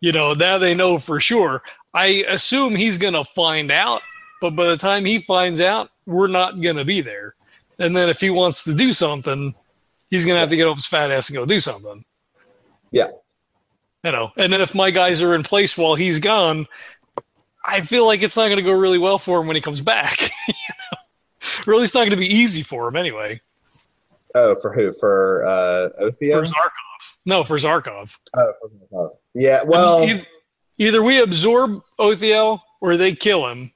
[0.00, 1.62] You know, now they know for sure.
[1.92, 4.02] I assume he's going to find out,
[4.40, 7.34] but by the time he finds out, we're not going to be there.
[7.78, 9.54] And then if he wants to do something,
[10.10, 12.04] he's going to have to get up his fat ass and go do something.
[12.90, 13.08] Yeah.
[14.04, 16.66] You know, and then if my guys are in place while he's gone,
[17.64, 19.80] I feel like it's not going to go really well for him when he comes
[19.80, 20.20] back.
[20.48, 20.98] you know?
[21.66, 23.40] Really, it's not going to be easy for him anyway.
[24.34, 24.92] Oh, for who?
[24.92, 26.40] For uh, Othio?
[26.40, 27.14] For Zarkov.
[27.26, 28.16] No, for Zarkov.
[28.36, 28.52] oh,
[28.90, 29.60] for- yeah.
[29.62, 30.26] I Well, mean, eith-
[30.78, 33.72] either we absorb Othiel or they kill him.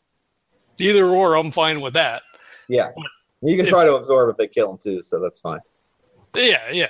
[0.81, 2.23] Either or, I'm fine with that.
[2.69, 2.91] yeah.
[3.41, 5.61] You can if- try to absorb if they kill him too, so that's fine.
[6.35, 6.89] Yeah, yeah.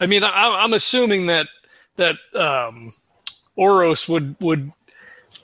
[0.00, 0.30] I mean, I,
[0.62, 1.48] I'm assuming that
[1.96, 2.92] that um,
[3.56, 4.70] Oros would would,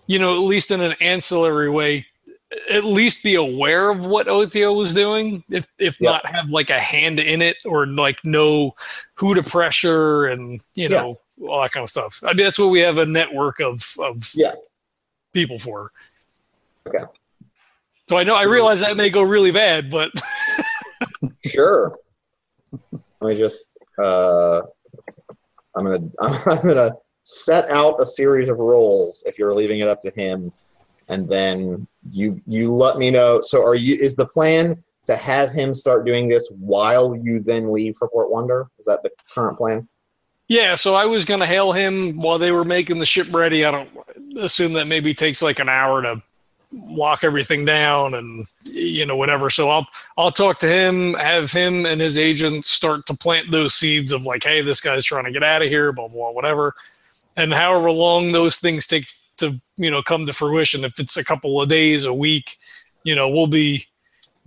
[0.07, 2.07] you know, at least in an ancillary way,
[2.71, 6.13] at least be aware of what Othio was doing, if if Yeah.
[6.13, 8.75] not have like a hand in it or like know
[9.15, 11.01] who to pressure and you Yeah.
[11.03, 12.21] know all that kind of stuff.
[12.23, 14.55] I mean, that's what we have a network of of Yeah.
[15.33, 15.93] people for.
[16.87, 17.05] Okay.
[18.09, 20.11] So I know I realize that may go really bad, but
[21.47, 21.97] Sure.
[23.21, 23.79] Let me just.
[24.03, 24.63] Uh,
[25.77, 26.11] I'm gonna.
[26.21, 26.93] I'm gonna
[27.25, 30.53] set out a series of roles if you're leaving it up to him,
[31.09, 33.41] and then you you let me know.
[33.41, 33.97] So, are you?
[33.97, 38.31] Is the plan to have him start doing this while you then leave for Port
[38.31, 38.69] Wander?
[38.79, 39.89] Is that the current plan?
[40.49, 43.65] Yeah, so I was going to hail him while they were making the ship ready.
[43.65, 43.89] I don't
[44.39, 46.23] assume that maybe takes like an hour to
[46.73, 49.51] lock everything down and you know whatever.
[49.51, 49.87] So I'll
[50.17, 54.25] I'll talk to him, have him and his agent start to plant those seeds of
[54.25, 56.75] like, hey, this guy's trying to get out of here, blah blah, blah whatever.
[57.37, 59.07] And however long those things take
[59.43, 62.57] to you know come to fruition, if it's a couple of days, a week,
[63.05, 63.85] you know, we'll be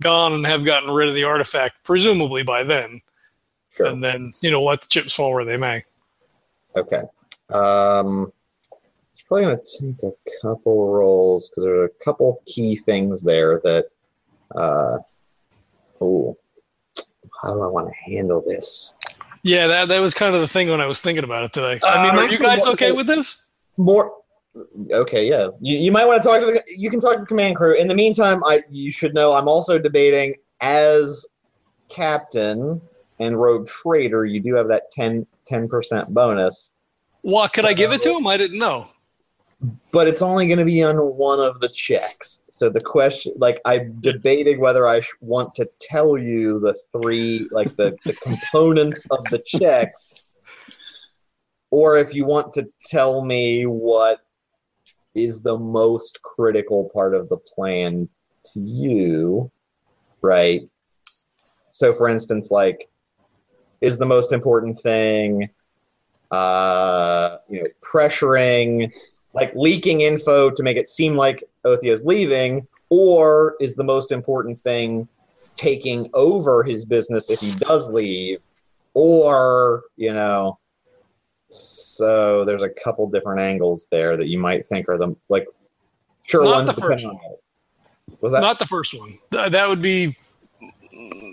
[0.02, 3.00] gone and have gotten rid of the artifact presumably by then.
[3.76, 3.86] Sure.
[3.86, 5.84] And then you know let the chips fall where they may.
[6.76, 7.02] Okay.
[7.50, 8.32] Um,
[9.12, 13.60] it's probably going to take a couple rolls because there's a couple key things there
[13.64, 13.86] that.
[14.54, 14.98] Uh,
[16.00, 16.36] oh,
[17.42, 18.94] how do I want to handle this?
[19.42, 21.78] Yeah, that that was kind of the thing when I was thinking about it today.
[21.82, 23.48] Uh, I mean, I'm are you guys okay with this?
[23.78, 24.12] More.
[24.90, 25.48] Okay, yeah.
[25.60, 26.62] You, you might want to talk to the.
[26.76, 27.74] You can talk to the command crew.
[27.74, 31.26] In the meantime, I you should know I'm also debating as
[31.88, 32.80] captain
[33.18, 34.24] and rogue trader.
[34.24, 35.26] You do have that 10
[35.68, 36.74] percent bonus.
[37.22, 38.26] What could I give it to him?
[38.26, 38.88] I didn't know.
[39.92, 42.42] but it's only going to be on one of the checks.
[42.48, 47.48] So the question, like, I'm debating whether I sh- want to tell you the three,
[47.50, 50.14] like the, the components of the checks,
[51.70, 54.20] or if you want to tell me what
[55.16, 58.08] is the most critical part of the plan
[58.44, 59.50] to you,
[60.20, 60.62] right?
[61.72, 62.88] So, for instance, like,
[63.80, 65.48] is the most important thing,
[66.30, 68.92] uh, you know, pressuring,
[69.32, 74.58] like leaking info to make it seem like Othio's leaving, or is the most important
[74.58, 75.08] thing
[75.56, 78.40] taking over his business if he does leave,
[78.94, 80.58] or you know,
[81.48, 85.46] so there's a couple different angles there that you might think are the like
[86.24, 87.42] sure Not the first depend on it.
[88.20, 89.18] Was that Not the first one.
[89.30, 90.16] Th- That would be,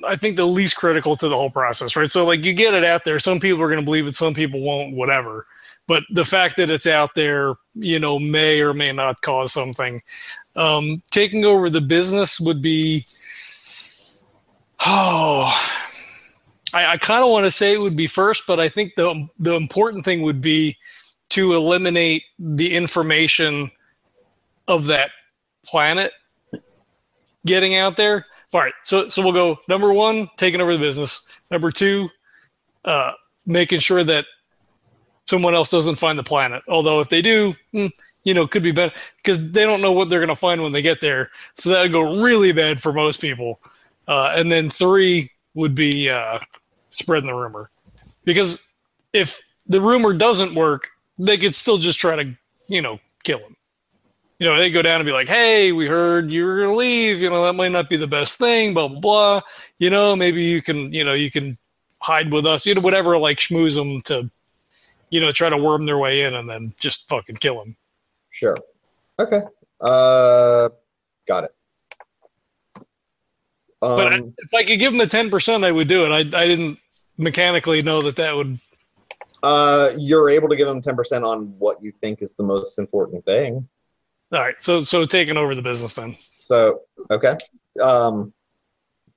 [0.07, 2.11] I think, the least critical to the whole process, right?
[2.11, 3.19] So, like, you get it out there.
[3.19, 5.45] Some people are going to believe it, some people won't, whatever.
[5.87, 10.01] But the fact that it's out there, you know, may or may not cause something.
[10.55, 13.05] Um, taking over the business would be,
[14.85, 15.53] oh,
[16.73, 19.27] I, I kind of want to say it would be first, but I think the
[19.39, 20.75] the important thing would be
[21.29, 23.71] to eliminate the information
[24.67, 25.11] of that
[25.65, 26.11] planet
[27.45, 28.25] getting out there.
[28.53, 31.27] All right, so so we'll go number one, taking over the business.
[31.51, 32.09] Number two,
[32.85, 33.13] uh,
[33.45, 34.25] making sure that
[35.25, 36.63] someone else doesn't find the planet.
[36.67, 37.87] Although if they do, hmm,
[38.23, 40.71] you know, could be better because they don't know what they're going to find when
[40.71, 41.31] they get there.
[41.55, 43.59] So that would go really bad for most people.
[44.07, 46.39] Uh, and then three would be uh,
[46.93, 47.69] spreading the rumor,
[48.23, 48.73] because
[49.11, 53.55] if the rumor doesn't work, they could still just try to, you know, kill him
[54.43, 57.21] you know, they go down and be like, "Hey, we heard you were gonna leave.
[57.21, 59.41] You know, that might not be the best thing." Blah blah blah.
[59.77, 61.57] You know, maybe you can, you know, you can
[61.99, 62.65] hide with us.
[62.65, 63.17] You know, whatever.
[63.17, 64.29] Like schmooze them to,
[65.11, 67.77] you know, try to worm their way in and then just fucking kill them.
[68.31, 68.57] Sure.
[69.17, 69.41] Okay.
[69.79, 70.67] Uh,
[71.25, 71.55] got it.
[73.83, 76.09] Um, But I, if I could give them the ten percent, I would do it.
[76.11, 76.77] I I didn't
[77.17, 78.57] mechanically know that that would.
[79.43, 82.79] uh, you're able to give them ten percent on what you think is the most
[82.79, 83.67] important thing.
[84.31, 86.15] All right, so so taking over the business then.
[86.31, 87.37] So okay,
[87.81, 88.33] um,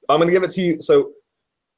[0.08, 0.80] I'm gonna give it to you.
[0.80, 1.12] So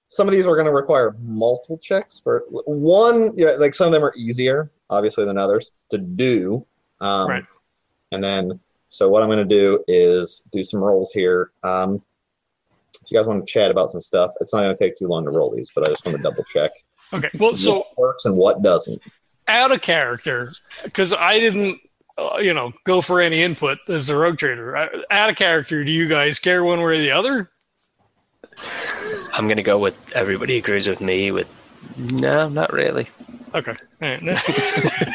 [0.09, 2.18] some of these are gonna require multiple checks.
[2.18, 6.64] For one, yeah, like some of them are easier, obviously, than others to do.
[7.01, 7.44] Um, Right.
[8.11, 11.51] And then, so what I'm gonna do is do some rolls here.
[11.62, 12.03] Um,
[13.09, 15.25] if you guys want to chat about some stuff, it's not gonna take too long
[15.25, 16.71] to roll these, but I just want to double check
[17.12, 19.01] Okay, well, so works and what doesn't.
[19.49, 20.53] out of character
[20.85, 21.81] because I didn't,
[22.18, 24.77] uh, you know, go for any input as a rogue trader.
[24.77, 27.49] Uh, Out of character, do you guys care one way or the other?
[29.33, 31.31] I'm gonna go with everybody agrees with me.
[31.31, 31.49] With
[31.97, 33.09] no, not really.
[33.55, 33.75] Okay.
[34.03, 34.23] All right.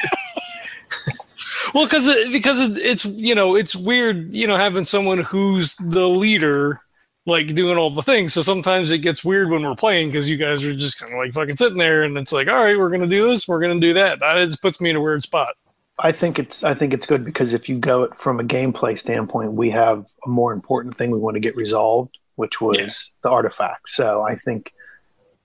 [1.74, 6.08] well, because because it, it's you know it's weird you know having someone who's the
[6.08, 6.80] leader
[7.26, 8.34] like doing all the things.
[8.34, 11.18] So sometimes it gets weird when we're playing because you guys are just kind of
[11.20, 13.80] like fucking sitting there and it's like, all right, we're gonna do this, we're gonna
[13.80, 14.20] do that.
[14.20, 15.56] That just puts me in a weird spot.
[16.00, 19.00] I think it's I think it's good because if you go it from a gameplay
[19.00, 22.90] standpoint, we have a more important thing we want to get resolved, which was Yeah.
[23.24, 23.90] the artifact.
[23.90, 24.74] So I think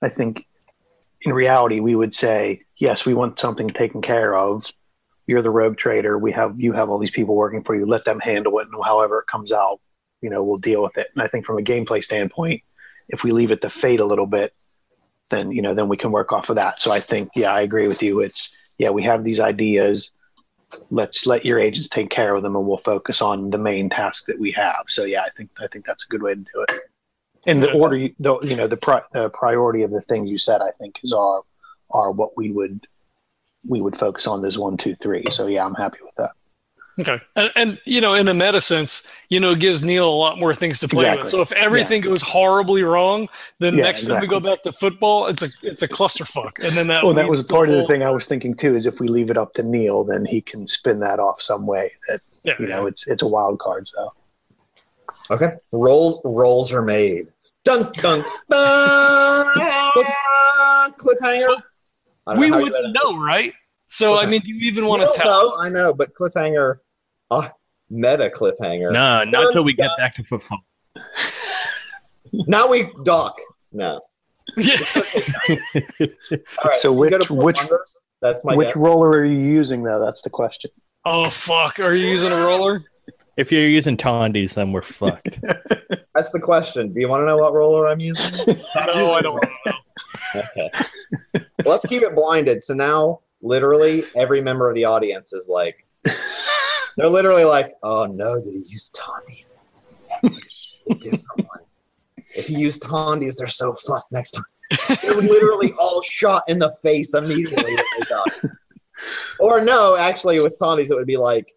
[0.02, 0.46] I think
[1.22, 4.64] in reality we would say, yes, we want something taken care of.
[5.26, 6.16] You're the rogue trader.
[6.18, 7.84] We have you have all these people working for you.
[7.86, 9.80] Let them handle it and however it comes out,
[10.20, 11.08] you know, we'll deal with it.
[11.14, 12.62] And I think from a gameplay standpoint,
[13.08, 14.54] if we leave it to fate a little bit,
[15.30, 16.80] then you know, then we can work off of that.
[16.80, 18.20] So I think, yeah, I agree with you.
[18.20, 20.12] It's yeah, we have these ideas
[20.90, 24.26] let's let your agents take care of them and we'll focus on the main task
[24.26, 26.66] that we have so yeah i think i think that's a good way to do
[26.68, 26.72] it
[27.46, 30.38] in the order you the, you know the, pri- the priority of the things you
[30.38, 31.42] said i think is our
[31.90, 32.86] are what we would
[33.66, 36.32] we would focus on this one two three so yeah i'm happy with that
[36.98, 37.20] Okay.
[37.36, 40.38] And, and you know, in a meta sense, you know, it gives Neil a lot
[40.38, 41.26] more things to play with.
[41.26, 43.28] So if everything goes horribly wrong,
[43.60, 46.58] then Yeah, next time we go back to Footfall, it's a it's a clusterfuck.
[46.66, 48.74] And then that well that was to part of the thing i was thinking too
[48.74, 51.66] is if we leave it up to neil then he can spin that off some
[51.66, 52.88] way that Yeah, you know yeah.
[52.88, 54.12] it's it's a wild card so
[55.30, 55.52] Okay.
[55.72, 57.28] Rolls rolls are made.
[57.64, 59.46] Dun dun dun.
[60.98, 61.56] Cliffhanger.
[62.36, 63.52] We know how you wouldn't know, right?
[63.88, 65.48] So I mean, do you even want to don't tell?
[65.48, 66.78] know, I know, but cliffhanger.
[67.30, 67.52] Ah,
[67.90, 68.92] meta cliffhanger.
[68.92, 70.60] No, not until we get back to Footfall.
[72.32, 73.36] Now we dock.
[73.72, 74.00] No.
[74.58, 74.76] Yeah.
[75.98, 76.06] All
[76.64, 76.80] right.
[76.80, 77.84] So you which- which- Plunder.
[78.20, 78.76] That's my which guess.
[78.76, 80.72] roller are you using though that's the question
[81.04, 81.78] oh fuck!
[81.78, 82.82] Are you using a roller?
[83.36, 85.38] If you're using Tandy's, then we're fucked.
[86.14, 86.92] That's the question.
[86.92, 88.32] Do you want to know what roller I'm using?
[88.48, 89.72] No, I don't want to know.
[90.34, 90.70] Okay.
[91.34, 92.64] Well, let's keep it blinded.
[92.64, 95.86] So now, literally, every member of the audience is like,
[96.98, 99.64] they're literally like, oh no, did he use Tandy's?
[102.36, 104.44] If he used Tandy's, they're so fucked next time.
[105.02, 107.76] They were literally all shot in the face immediately.
[109.40, 111.54] Or no, actually, with Tandy's, it would be like,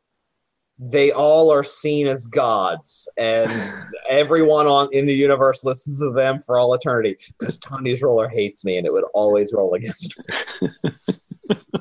[0.78, 3.52] they all are seen as gods, and
[4.10, 7.18] everyone on in the universe listens to them for all eternity.
[7.38, 10.92] Because Tandy's roller hates me, and it would always roll against me.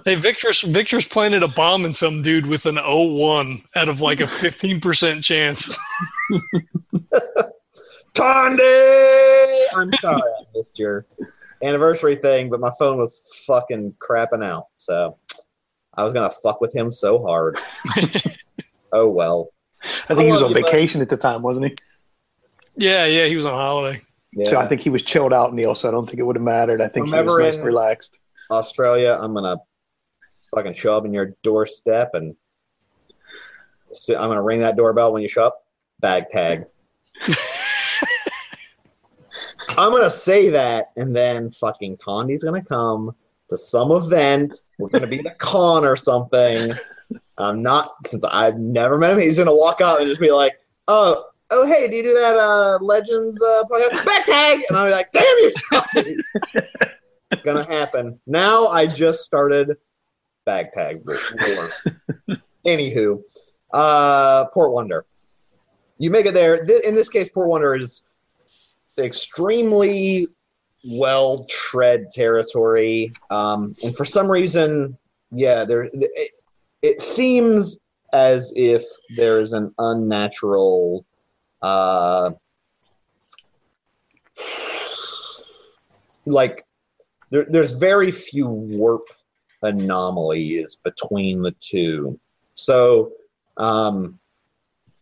[0.04, 4.20] Hey, Victor's Victor's planted a bomb in some dude with an 01 out of like
[4.20, 5.78] a 15% chance.
[8.14, 8.62] Tandy,
[9.74, 11.06] I'm sorry I missed your
[11.62, 15.16] anniversary thing, but my phone was fucking crapping out, so
[15.94, 17.58] I was gonna fuck with him so hard.
[18.92, 19.50] oh well.
[20.08, 20.64] I think he was on you, bud.
[20.64, 21.76] vacation at the time, wasn't he?
[22.76, 24.00] Yeah, yeah, he was on holiday.
[24.32, 24.50] Yeah.
[24.50, 25.74] So I think he was chilled out, Neil.
[25.74, 26.80] So I don't think it would have mattered.
[26.80, 28.18] I think he was nice in- relaxed.
[28.50, 29.56] Australia, I'm gonna
[30.54, 32.34] fucking show up in your doorstep and
[33.92, 35.64] so I'm gonna ring that doorbell when you show up.
[36.00, 36.66] Bag tag.
[39.70, 43.14] I'm gonna say that, and then fucking Tandy's gonna come
[43.48, 44.60] to some event.
[44.78, 46.72] We're gonna be at a con or something.
[47.38, 49.20] I'm not since I've never met him.
[49.20, 50.54] He's gonna walk up and just be like,
[50.88, 54.04] "Oh, oh, hey, do you do that uh Legends uh podcast?
[54.06, 56.16] Back tag?" And I'm like, "Damn you, Tandy!"
[57.44, 58.20] gonna happen.
[58.26, 59.76] Now I just started
[60.50, 61.70] bag tag war.
[62.66, 63.22] Anywho,
[63.72, 65.06] uh, Port Wander.
[65.98, 66.64] You make it there.
[66.64, 68.02] Th- In this case, Port Wander is
[68.98, 70.26] extremely
[70.84, 74.98] well tread territory, um, and for some reason,
[75.30, 75.84] yeah, there.
[75.92, 76.32] It,
[76.82, 77.80] it seems
[78.12, 78.82] as if
[79.16, 81.04] there is an unnatural.
[81.62, 82.32] Uh,
[86.26, 86.66] like
[87.30, 89.02] there, there's very few warp
[89.62, 92.18] anomalies between the two.
[92.54, 93.12] So
[93.56, 94.18] um,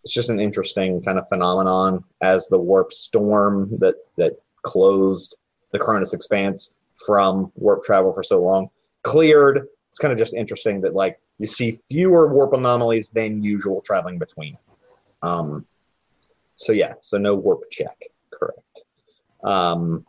[0.03, 5.37] it's just an interesting kind of phenomenon as the warp storm that that closed
[5.73, 8.69] the Koronus Expanse from warp travel for so long
[9.03, 9.69] cleared.
[9.91, 14.19] It's kind of just interesting that like you see fewer warp anomalies than usual traveling
[14.19, 14.59] between.
[15.23, 15.67] Um,
[16.57, 17.97] so yeah, so no warp check,
[18.31, 18.85] correct.
[19.45, 20.05] Um,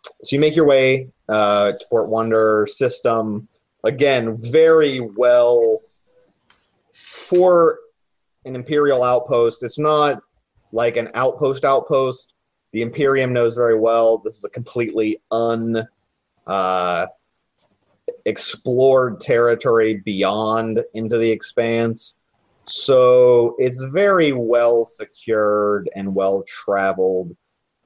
[0.00, 3.48] so you make your way uh, to Port Wander system.
[3.84, 5.80] Again, very well
[6.94, 7.78] for
[8.44, 9.62] an Imperial outpost.
[9.62, 10.22] It's not
[10.72, 12.34] like an outpost outpost.
[12.72, 15.86] The Imperium knows very well this is a completely un
[16.46, 17.06] uh,
[18.24, 22.16] explored territory beyond into the expanse.
[22.66, 27.36] So it's very well secured and well traveled.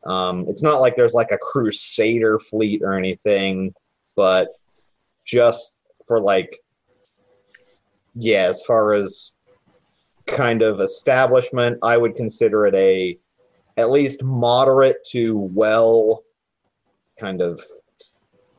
[0.04, 3.74] Um, it's not like there's like a crusader fleet or anything,
[4.14, 4.48] but
[5.24, 5.75] just
[6.06, 6.58] for like,
[8.14, 9.36] yeah, as far as
[10.26, 13.18] kind of establishment, I would consider it a
[13.76, 16.24] at least moderate to well
[17.18, 17.60] kind of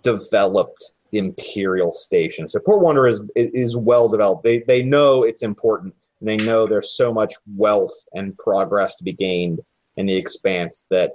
[0.04, 2.48] developed imperial station.
[2.48, 4.44] So Port Wander is is well developed.
[4.44, 5.94] They they know it's important.
[6.20, 9.60] And they know there's so much wealth and progress to be gained
[9.98, 11.14] in the expanse that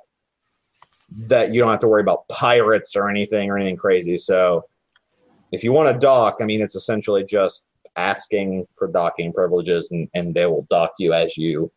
[1.26, 4.16] that you don't have to worry about pirates or anything or anything crazy.
[4.16, 4.64] So
[5.52, 10.08] if you want to dock, I mean, it's essentially just asking for docking privileges, and,
[10.14, 11.70] and they will dock you as you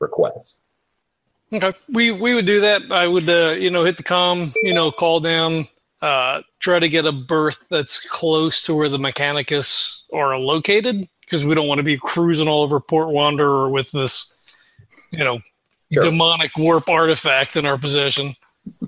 [0.00, 0.60] request.
[1.52, 2.92] Okay, we we would do that.
[2.92, 5.64] I would, uh, you know, hit the com, you know, call them,
[6.02, 11.44] uh, try to get a berth that's close to where the Mechanicus are located, because
[11.44, 14.36] we don't want to be cruising all over Port Wanderer with this,
[15.10, 15.40] you know,
[15.92, 16.04] Sure.
[16.04, 18.36] demonic warp artifact in our possession.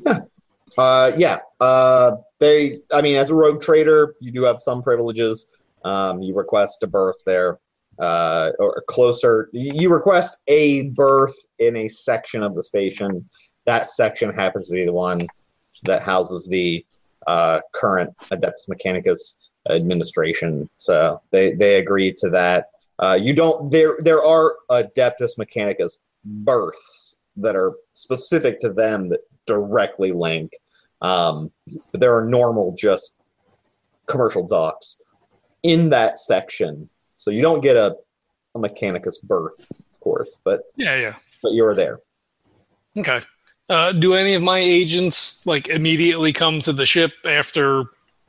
[0.78, 1.38] Uh, yeah.
[1.60, 2.80] Uh, they.
[2.92, 5.46] I mean, as a rogue trader, you do have some privileges.
[5.84, 7.58] Um, you request a berth there,
[7.98, 9.48] uh, or closer.
[9.52, 13.28] You request a berth in a section of the station.
[13.64, 15.26] That section happens to be the one
[15.84, 16.84] that houses the
[17.26, 20.68] uh, current Adeptus Mechanicus administration.
[20.76, 22.66] So they they agree to that.
[22.98, 23.70] Uh, you don't.
[23.70, 30.52] There there are Adeptus Mechanicus berths that are specific to them that directly link.
[31.00, 31.50] Um,
[31.90, 33.18] but there are normal, just
[34.06, 34.98] commercial docks
[35.62, 36.88] in that section.
[37.16, 37.96] So you don't get a,
[38.54, 41.14] a Mechanicus berth, of course, but Yeah, yeah.
[41.42, 42.00] but you're there.
[42.96, 43.20] Okay.
[43.68, 47.84] Uh, do any of my agents like immediately come to the ship after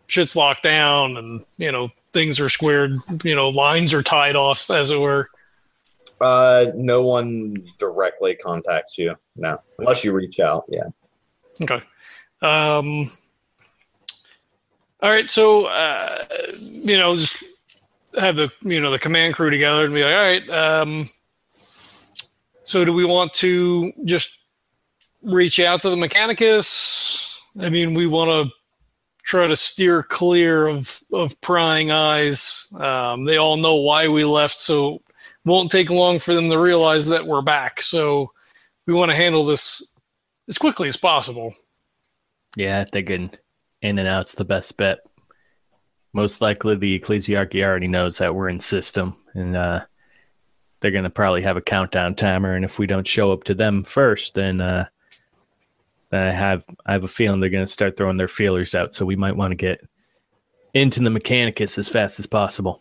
[0.07, 2.97] shit's locked down and you know things are squared?
[3.23, 5.27] You know, lines are tied off, as it were.
[6.21, 10.63] Uh, no one directly contacts you, no, unless you reach out.
[10.69, 10.83] Yeah.
[11.61, 11.81] Okay.
[12.41, 13.09] Um,
[15.01, 15.29] all right.
[15.29, 16.25] So, uh,
[16.59, 17.43] you know, just
[18.17, 20.49] have the, you know, the command crew together and be like, all right.
[20.49, 21.09] Um,
[22.63, 24.39] so do we want to just
[25.21, 27.37] reach out to the Mechanicus?
[27.59, 28.55] I mean, we want to
[29.23, 32.67] try to steer clear of, of prying eyes.
[32.77, 34.59] Um, they all know why we left.
[34.59, 35.01] So
[35.45, 37.81] won't take long for them to realize that we're back.
[37.81, 38.31] So
[38.85, 39.92] we want to handle this
[40.47, 41.53] as quickly as possible.
[42.55, 43.31] Yeah, thinking
[43.81, 44.99] in and out's the best bet.
[46.13, 49.81] Most likely, the ecclesiarchy already knows that we're in system, and uh,
[50.79, 52.55] they're going to probably have a countdown timer.
[52.55, 54.85] And if we don't show up to them first, then uh,
[56.11, 58.93] I have I have a feeling they're going to start throwing their feelers out.
[58.93, 59.81] So we might want to get
[60.73, 62.79] into the Mechanicus as fast as possible.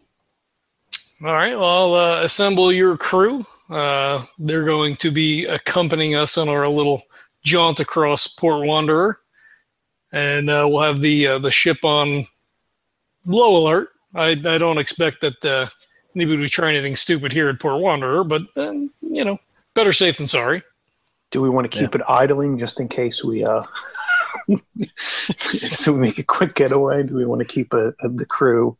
[1.24, 3.44] All right, well, I'll uh, assemble your crew.
[3.70, 7.00] Uh, they're going to be accompanying us on our little
[7.43, 9.18] jaunt across Port Wanderer,
[10.12, 12.24] and uh, we'll have the uh, the ship on
[13.26, 13.90] low alert.
[14.14, 15.66] I, I don't expect that uh,
[16.14, 19.38] anybody would try anything stupid here at Port Wanderer, but uh, you know,
[19.74, 20.62] better safe than sorry.
[21.30, 23.62] Do we want to keep it idling just in case we uh
[25.76, 27.03] so we make a quick getaway?
[27.03, 28.76] Do we want to keep a, a, the crew?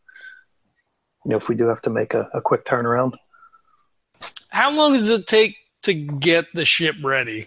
[1.25, 3.13] You know, if we do have to make a, a quick turnaround.
[4.51, 7.47] How long does it take to get the ship ready?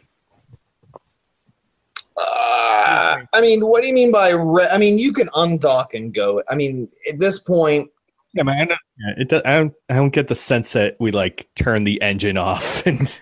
[2.17, 4.29] Uh, I mean, what do you mean by?
[4.29, 6.41] Re- I mean, you can undock and go.
[6.49, 7.89] I mean, at this point,
[8.33, 8.69] Yeah, man.
[8.69, 9.73] Yeah, it does, I don't.
[9.89, 13.21] I don't get the sense that we like turn the engine off and.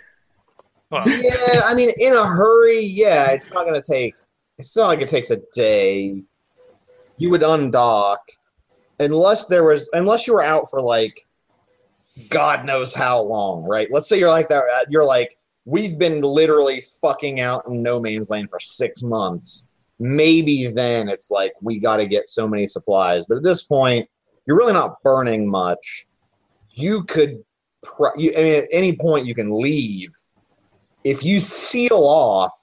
[0.92, 1.62] Well, yeah.
[1.66, 4.14] I mean, in a hurry, yeah, it's not gonna take.
[4.60, 6.22] It's not like it takes a day.
[7.18, 8.18] You would undock,
[9.00, 11.26] unless there was, unless you were out for like,
[12.30, 13.88] God knows how long, right?
[13.92, 14.64] Let's say you're like that.
[14.72, 19.68] uh, You're like, we've been literally fucking out in no man's land for six months.
[20.00, 24.10] Maybe then it's like we got to get so many supplies, but at this point,
[24.46, 26.06] you're really not burning much.
[26.72, 27.44] You could,
[27.82, 30.12] pro- you, I mean, at any point you can leave.
[31.04, 32.54] If you seal off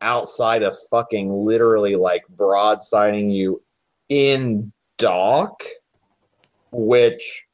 [0.00, 3.62] outside of fucking literally like broadsiding you
[4.08, 5.62] in dock,
[6.72, 7.44] which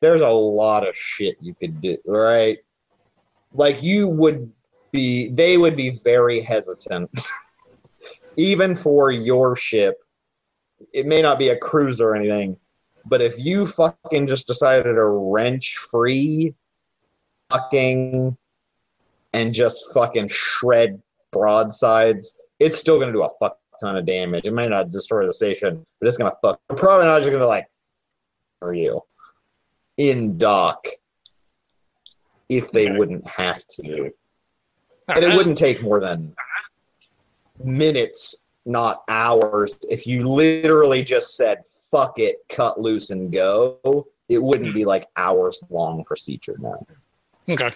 [0.00, 2.58] there's a lot of shit you could do, right?
[3.54, 4.52] Like you would
[4.90, 7.10] be, they would be very hesitant,
[8.36, 10.02] even for your ship.
[10.92, 12.56] It may not be a cruiser or anything,
[13.06, 16.54] but if you fucking just decided to wrench free,
[17.50, 18.36] fucking,
[19.32, 21.00] and just fucking shred
[21.30, 24.46] broadsides, it's still gonna do a fuck ton of damage.
[24.46, 26.60] It may not destroy the station, but it's gonna fuck.
[26.68, 27.66] You're probably not just gonna like,
[28.58, 29.00] for you,
[29.96, 30.86] in dock,
[32.48, 32.96] if they Okay.
[32.96, 34.12] wouldn't have to,
[35.08, 36.34] and it wouldn't take more than
[37.62, 39.78] minutes, not hours.
[39.90, 45.06] If you literally just said "fuck it," cut loose and go, it wouldn't be like
[45.16, 46.86] hours long procedure now.
[47.48, 47.70] Okay.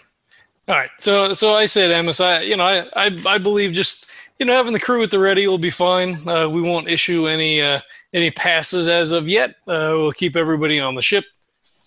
[0.69, 0.91] All right.
[0.99, 4.07] So so I said, Amos, I you know I I, I believe just
[4.39, 6.17] you know having the crew at the ready will be fine.
[6.29, 7.81] Uh, we won't issue any uh,
[8.13, 9.51] any passes as of yet.
[9.67, 11.25] Uh, we'll keep everybody on the ship.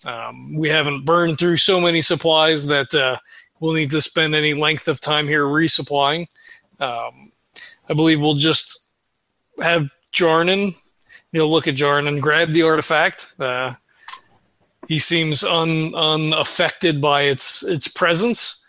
[0.04, 3.18] Um, we haven't burned through so many supplies that uh,
[3.60, 6.26] we'll need to spend any length of time here resupplying.
[6.80, 7.32] Um,
[7.88, 8.80] I believe we'll just
[9.60, 10.74] have Jarnan.
[11.32, 13.34] Know, look at Jarnan, grab the artifact.
[13.38, 13.74] Uh,
[14.86, 18.62] he seems un, unaffected by its its presence,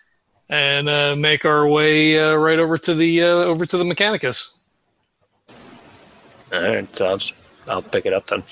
[0.48, 4.58] and uh, make our way uh, right over to the uh, over to the Mechanicus.
[6.54, 7.20] All right, so I'll,
[7.68, 8.44] I'll pick it up then.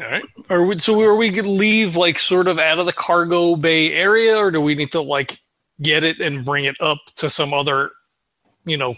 [0.00, 0.24] All right.
[0.48, 3.92] Are we, so are we gonna leave like sort of out of the cargo bay
[3.92, 5.38] area, or do we need to like
[5.80, 7.90] get it and bring it up to some other,
[8.64, 8.94] you know?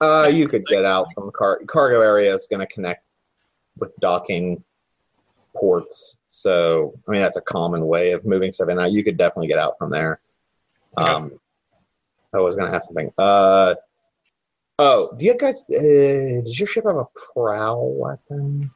[0.00, 3.04] Uh, you could get out from car- cargo area is going to connect
[3.78, 4.62] with docking
[5.54, 6.18] ports.
[6.28, 8.92] So, I mean, that's a common way of moving stuff and out.
[8.92, 10.20] You could definitely get out from there.
[10.98, 11.08] Okay.
[11.08, 11.32] Um,
[12.34, 13.12] I was going to ask something.
[13.18, 13.74] Uh,
[14.78, 15.64] oh, do you guys?
[15.70, 18.70] Uh, does your ship have a prow weapon?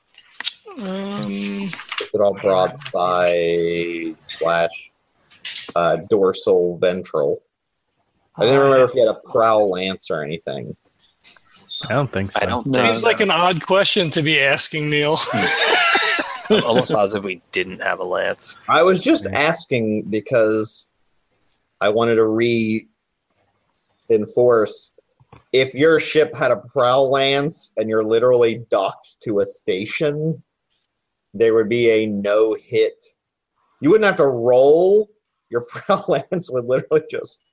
[0.78, 0.82] Um,
[1.30, 4.70] Is it all broadside slash
[5.74, 7.42] uh, dorsal ventral?
[8.36, 10.76] I didn't remember if you had a prow lance or anything.
[11.88, 12.40] I don't think so.
[12.42, 15.18] I don't No, think seems like an odd question to be asking, Neil.
[16.50, 18.56] I'm almost positive we didn't have a lance.
[18.68, 20.88] I was just asking because
[21.80, 22.26] I wanted to
[24.08, 24.94] reinforce
[25.52, 30.42] if your ship had a prow lance and you're literally docked to a station,
[31.38, 33.02] there would be a no hit.
[33.80, 35.08] You wouldn't have to roll.
[35.50, 37.44] Your prow lance would literally just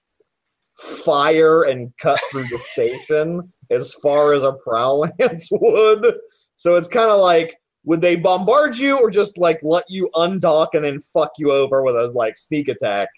[0.76, 6.16] fire and cut through the station as far as a prow lance would.
[6.56, 10.70] So it's kind of like would they bombard you or just like let you undock
[10.74, 13.10] and then fuck you over with a like sneak attack?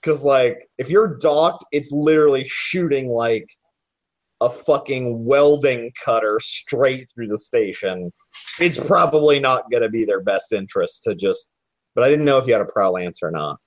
[0.00, 3.46] Because like if you're docked, it's literally shooting like
[4.40, 8.10] a fucking welding cutter straight through the station.
[8.58, 11.50] It's probably not going to be their best interest to just
[11.94, 13.60] but I didn't know if you had a prowl lance or not.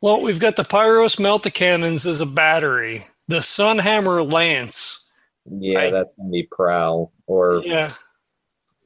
[0.00, 5.10] Well, we've got the Pyros Melta Cannons as a battery, the Sunhammer Lance.
[5.44, 7.92] Yeah, I- that's gonna be prowl or Yeah.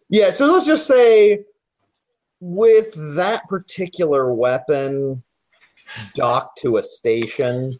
[0.08, 1.44] Yeah, so let's just say
[2.40, 5.22] with that particular weapon
[6.14, 7.72] docked to a station,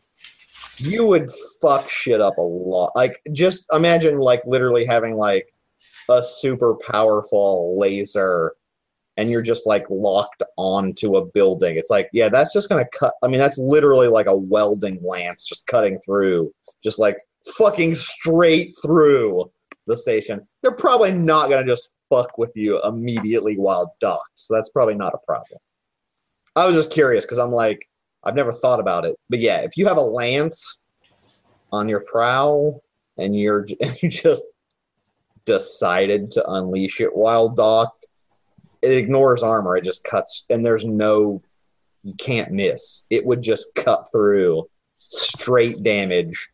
[0.79, 2.93] you would fuck shit up a lot.
[2.95, 5.53] Like just imagine like literally having like
[6.09, 8.53] a super powerful laser
[9.17, 11.77] and you're just like locked onto a building.
[11.77, 15.45] It's like, yeah, that's just gonna cut I mean, that's literally like a welding lance
[15.45, 16.53] just cutting through,
[16.83, 17.19] just like
[17.57, 19.51] fucking straight through
[19.87, 20.47] the station.
[20.63, 24.31] They're probably not gonna just fuck with you immediately while docked.
[24.37, 25.59] So that's probably not a problem.
[26.57, 27.89] I was just curious because I'm like,
[28.25, 29.17] I've never thought about it.
[29.31, 30.81] But yeah, if you have a lance
[31.73, 32.81] on your prow
[33.17, 34.45] and you're and you just
[35.45, 38.07] decided to unleash it while docked,
[38.83, 39.77] it ignores armor.
[39.77, 41.43] It just cuts and there's no
[42.05, 43.03] you can't miss.
[43.11, 46.49] It would just cut through straight damage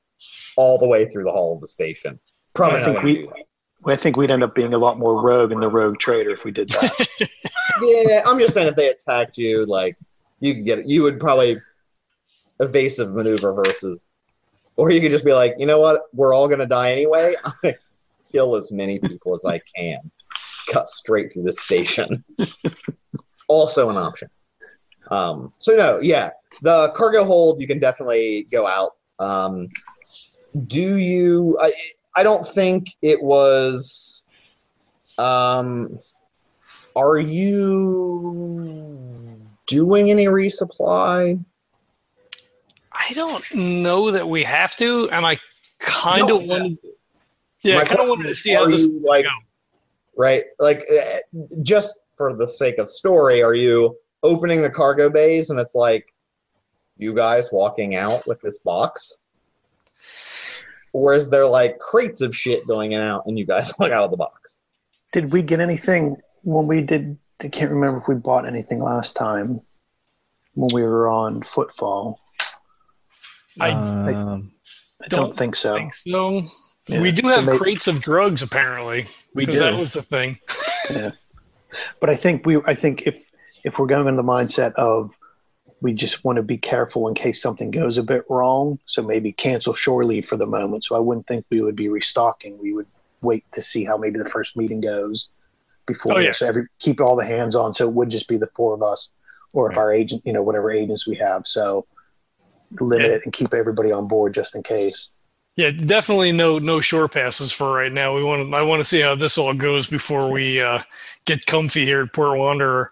[0.57, 2.19] all the way through the hull of the station.
[2.55, 3.29] Probably I think gonna we-
[3.87, 6.43] I think we'd end up being a lot more rogue in the rogue trader if
[6.43, 7.07] we did that.
[7.83, 9.99] yeah, I'm just saying if they attacked you, like
[10.45, 10.87] you could get it.
[10.87, 11.61] You would probably
[12.61, 14.09] evasive maneuver versus,
[14.77, 17.35] or you could just be like, you know what, we're all gonna die anyway.
[17.65, 17.77] I
[18.31, 20.11] kill as many people as I can,
[20.69, 22.25] cut straight through the station.
[23.49, 24.29] also an option.
[25.11, 26.31] Um, so no, yeah,
[26.63, 28.93] the cargo hold you can definitely go out.
[29.19, 29.69] Um,
[30.67, 31.59] do you?
[31.61, 31.73] I
[32.17, 34.27] I don't think it was.
[35.17, 35.99] Um,
[36.97, 39.24] are you
[39.67, 41.43] doing any resupply?
[42.93, 45.39] I don't know that we have to, and I
[45.81, 46.79] kind No, of wanted.
[47.63, 48.85] Yeah, My I kind of question wanted to see how this.
[48.85, 49.31] you, like go.
[50.17, 55.49] right like uh, just for the sake of story are you opening the cargo bays
[55.51, 56.15] and it's like
[56.99, 59.23] you guys walking out with this box
[60.93, 63.91] or is there like crates of shit going in and out and you guys walk
[63.91, 64.63] out of the box
[65.13, 67.17] did we get anything when we did?
[67.43, 69.61] I can't remember if we bought anything last time
[70.55, 72.21] when we were on Footfall.
[73.61, 74.53] I Um,
[75.03, 75.75] I don't, Don't think so.
[75.75, 76.43] think so.
[76.87, 77.01] Yeah.
[77.01, 79.07] We do So have may- crates of drugs, apparently.
[79.35, 79.65] We because do.
[79.65, 80.39] that was the thing.
[80.91, 81.11] Yeah.
[81.99, 83.25] But I think we I think if
[83.65, 85.17] if we're going in the mindset of
[85.81, 89.33] we just want to be careful in case something goes a bit wrong, so maybe
[89.33, 90.85] cancel shore leave for the moment.
[90.85, 92.59] So I wouldn't think we would be restocking.
[92.59, 92.87] We would
[93.23, 95.29] wait to see how maybe the first meeting goes
[95.87, 96.33] before Oh, yeah.
[96.33, 98.83] so every keep all the hands on so it would just be the four of
[98.83, 99.11] us
[99.53, 101.87] or if our agent you know whatever agents we have so
[102.81, 103.17] limit Yeah.
[103.17, 105.09] it and keep everybody on board just in case
[105.57, 108.15] Yeah, definitely no no shore passes for right now.
[108.17, 108.57] We want to.
[108.57, 110.83] I want to see how this all goes before we uh,
[111.27, 112.91] get comfy here at Port Wanderer.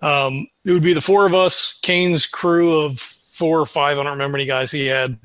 [0.00, 3.98] Um, it would be the four of us, Kane's crew of four or five.
[3.98, 5.18] I don't remember any guys he had.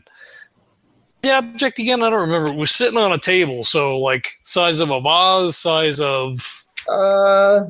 [1.21, 2.49] The object again, I don't remember.
[2.49, 7.61] It was sitting on a table, so like size of a vase, size of uh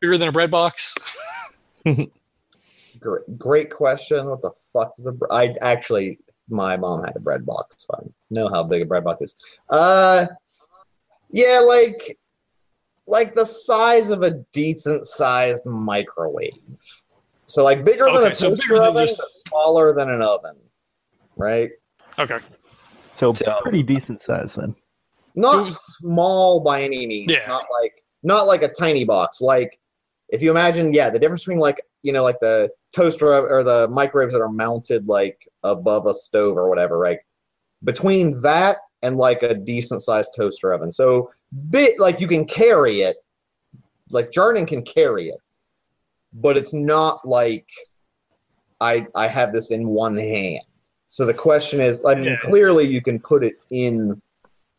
[0.00, 0.94] bigger than a bread box.
[3.00, 6.18] great, great question what the fuck is a br- i actually
[6.48, 9.34] my mom had a bread box so i know how big a bread box is
[9.70, 10.26] uh
[11.30, 12.18] yeah like
[13.06, 16.52] like the size of a decent sized microwave
[17.46, 20.22] so like bigger than a so toaster bigger than oven just- but smaller than an
[20.22, 20.56] oven
[21.36, 21.70] right
[22.18, 22.38] Okay.
[23.10, 24.74] so So- pretty decent size then.
[25.34, 27.46] not was- small by any means Yeah.
[27.48, 29.78] not like not like a tiny box like
[30.28, 33.88] if you imagine yeah the difference between like you know like the toaster or the
[33.88, 37.18] microwaves that are mounted like above a stove or whatever right
[37.84, 41.30] between that and like a decent sized toaster oven so
[41.70, 43.16] bit like you can carry it
[44.10, 45.38] like Jarnan can carry it
[46.32, 47.68] but it's not like
[48.80, 50.62] i i have this in one hand
[51.06, 52.36] so the question is i mean Yeah.
[52.42, 54.20] clearly you can put it in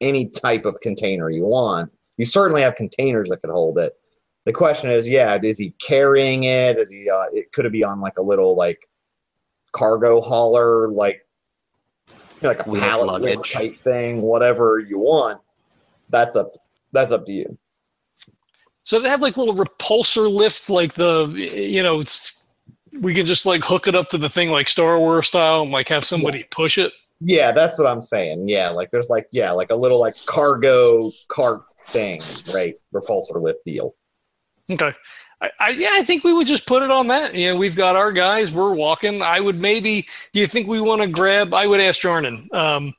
[0.02, 1.92] any type of container you want.
[2.22, 3.94] You certainly have containers that could hold it.
[4.46, 6.78] The question is, yeah, is he carrying it?
[6.78, 7.10] Is he?
[7.10, 8.78] Uh, it could it be on like a little like
[9.72, 11.26] cargo hauler, like
[12.44, 15.42] like a pallet type thing, whatever you want.
[16.10, 16.52] That's up.
[16.92, 17.58] That's up to you.
[18.84, 22.44] So they have like little repulsor lift, like the you know, it's
[23.00, 25.72] we can just like hook it up to the thing like Star Wars style and
[25.72, 26.94] like have somebody push it.
[27.20, 28.48] Yeah, that's what I'm saying.
[28.48, 32.22] Yeah, like there's like yeah, like a little like cargo cart thing,
[32.54, 32.76] right?
[32.94, 33.96] Repulsor lift deal.
[34.70, 34.94] Okay.
[35.42, 37.34] I, I yeah, I think we would just put it on that.
[37.34, 38.54] You know, we've got our guys.
[38.54, 39.22] We're walking.
[39.22, 40.08] I would maybe.
[40.34, 41.54] Do you think we want to grab?
[41.54, 42.54] I would ask Jarnan.
[42.54, 42.94] Um,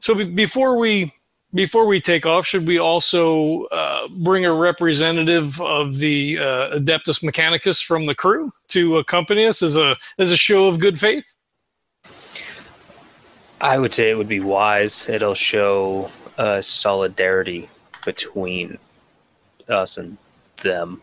[0.00, 1.12] so be, before we
[1.54, 7.22] before we take off, should we also uh, bring a representative of the uh, Adeptus
[7.22, 11.34] Mechanicus from the crew to accompany us as a as a show of good faith?
[13.60, 15.08] I would say it would be wise.
[15.08, 17.68] It'll show uh, solidarity
[18.08, 18.78] between
[19.68, 20.16] us and
[20.62, 21.02] them.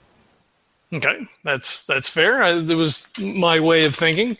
[0.91, 2.41] Okay, that's that's fair.
[2.41, 4.37] I, that was my way of thinking.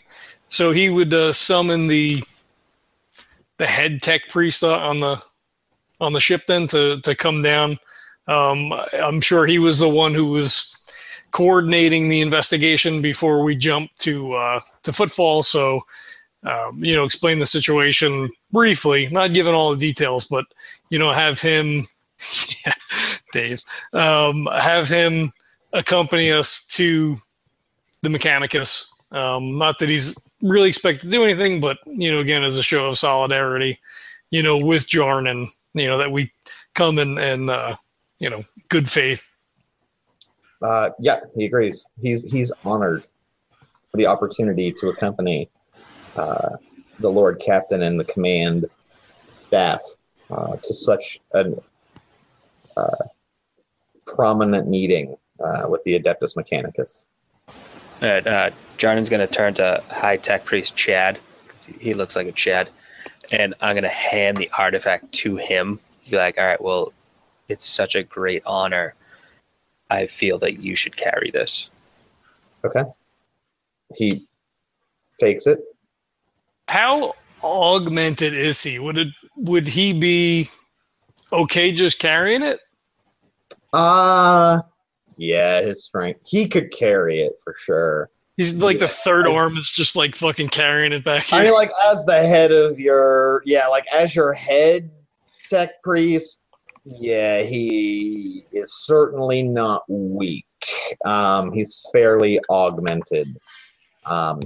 [0.48, 2.24] So he would uh, summon the
[3.58, 5.22] the head tech priest uh, on the
[6.00, 7.78] on the ship then to to come down.
[8.26, 10.74] Um, I'm sure he was the one who was
[11.30, 15.44] coordinating the investigation before we jumped to uh, to footfall.
[15.44, 15.82] So
[16.42, 20.46] um, you know, explain the situation briefly, not giving all the details, but
[20.90, 21.84] you know, have him,
[22.66, 22.72] yeah,
[23.32, 23.62] Dave,
[23.92, 25.32] um, have him
[25.72, 27.16] accompany us to
[28.02, 28.88] the Mechanicus.
[29.12, 32.62] Um, not that he's really expected to do anything, but you know, again, as a
[32.62, 33.78] show of solidarity,
[34.30, 36.32] you know, with Jarnan, you know, that we
[36.74, 37.76] come in and uh,
[38.18, 39.28] you know, good faith.
[40.62, 41.86] Uh, yeah, he agrees.
[42.00, 43.04] He's he's honored
[43.90, 45.48] for the opportunity to accompany
[46.16, 46.56] uh,
[46.98, 48.66] the Lord Captain and the command
[49.26, 49.82] staff
[50.30, 51.50] uh, to such a uh,
[54.06, 57.08] prominent meeting uh, with the Adeptus Mechanicus.
[58.00, 61.18] And, uh, Jarnan's going to turn to High Tech Priest Chad.
[61.80, 62.68] He looks like a Chad.
[63.32, 65.80] And I'm going to hand the artifact to him.
[66.08, 66.92] Be like, all right, well,
[67.48, 68.94] it's such a great honor.
[69.90, 71.68] I feel that you should carry this.
[72.64, 72.84] Okay.
[73.94, 74.22] He
[75.18, 75.60] takes it.
[76.68, 78.78] How augmented is he?
[78.78, 80.48] Would it would he be
[81.32, 82.60] okay just carrying it?
[83.76, 84.62] Uh
[85.16, 86.20] yeah, his strength.
[86.26, 88.10] He could carry it for sure.
[88.36, 91.40] He's like the third arm is just like fucking carrying it back here.
[91.40, 94.90] I mean, like as the head of your yeah, like as your head
[95.48, 96.44] tech priest,
[96.84, 100.44] yeah, he is certainly not weak.
[101.04, 103.36] Um, he's fairly augmented.
[104.04, 104.40] Um,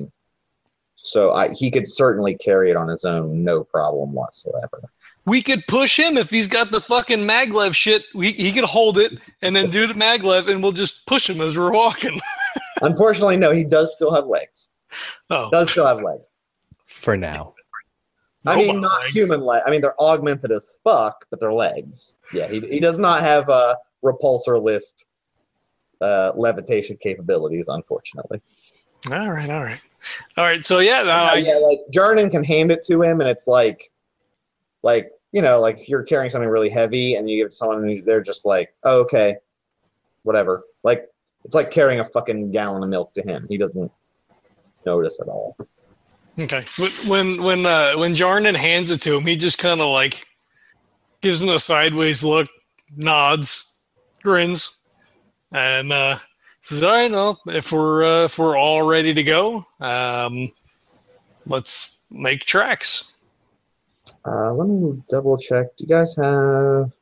[0.95, 4.83] so I, he could certainly carry it on his own, no problem whatsoever.
[5.27, 8.05] We could push him if he's got the fucking maglev shit.
[8.15, 11.41] We, he could hold it and then do the maglev, and we'll just push him
[11.41, 12.19] as we're walking.
[12.83, 14.69] Unfortunately, no, he does still have legs.
[15.29, 16.41] Oh, Does still have legs.
[16.87, 17.55] For now.
[18.47, 19.11] I Robot mean, not leg.
[19.13, 19.63] human leg.
[19.67, 22.17] I mean, they're augmented as fuck, but they're legs.
[22.33, 25.05] Yeah, he, he does not have a repulsor lift
[26.01, 28.41] uh, levitation capabilities, unfortunately.
[29.13, 29.81] all right, all right,
[30.39, 30.65] all right.
[30.65, 33.47] So yeah, no, Uh, I, yeah, like Jarnan can hand it to him, and it's
[33.47, 33.90] like,
[34.83, 37.57] like you know, like if you're carrying something really heavy and you give it to
[37.57, 39.37] someone, and they're just like, oh, okay,
[40.23, 40.65] whatever.
[40.83, 41.09] Like
[41.45, 43.47] it's like carrying a fucking gallon of milk to him.
[43.49, 43.91] He doesn't
[44.85, 45.57] notice at all.
[46.39, 46.65] okay.
[47.07, 50.27] When when uh, when Jarnan hands it to him, he just kind of like
[51.21, 52.49] gives him a sideways look,
[52.97, 53.77] nods,
[54.23, 54.83] grins,
[55.53, 56.17] and uh,
[56.61, 60.51] says, "All right, well, if we're uh, if we're all ready to go, um,
[61.47, 63.13] let's make tracks."
[64.27, 65.77] Uh, let me double check.
[65.77, 66.93] Do you guys have?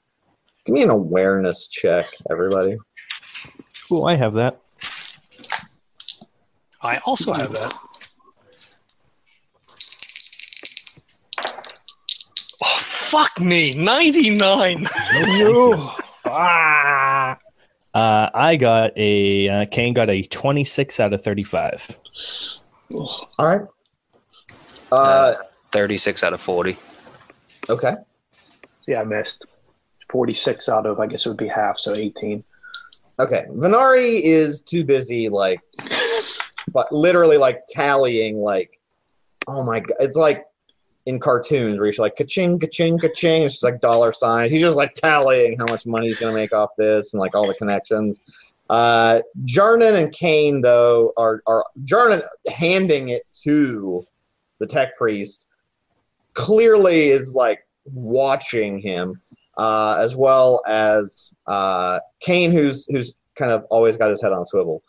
[0.65, 2.77] Give me an awareness check, everybody.
[3.91, 4.61] Oh, I have that.
[6.83, 7.75] I also have that.
[12.63, 14.85] Oh fuck me, ninety nine.
[16.25, 17.39] ah.
[17.95, 21.99] Uh, I got a uh, Kane got a 26 out of 35.
[22.95, 23.63] All right.
[24.93, 25.35] Uh,
[25.73, 26.77] 36 out of 40.
[27.69, 27.95] Okay.
[28.87, 29.47] Yeah, I missed.
[30.11, 32.43] 46 out of, I guess it would be half, so 18.
[33.21, 33.47] Okay.
[33.51, 35.61] Venari is too busy, like,
[36.73, 38.81] but literally, like, tallying, like,
[39.47, 39.97] oh my god.
[40.01, 40.45] It's like
[41.07, 43.43] in cartoons where he's like, ka-ching, ka-ching, ka-ching.
[43.43, 44.53] It's just like dollar signs.
[44.53, 47.35] He's just like tallying how much money he's going to make off this and like
[47.35, 48.21] all the connections.
[48.71, 54.07] Uh, Jarnan and Kane, though, are, are Jarnan handing it to
[54.59, 55.47] the tech priest
[56.39, 59.21] clearly is like watching him
[59.59, 64.47] uh, as well as uh, Kane, who's who's kind of always got his head on
[64.47, 64.83] swivel,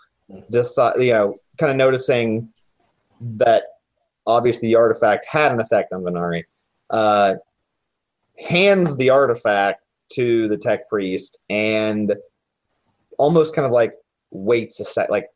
[0.51, 2.49] just uh, you know, kind of noticing
[3.19, 3.63] that
[4.27, 6.43] obviously the artifact had an effect on Venari.
[6.91, 7.35] Uh,
[8.37, 9.83] hands the artifact
[10.13, 12.15] to the tech priest and
[13.17, 13.93] almost kind of like
[14.31, 15.27] waits a sec, like,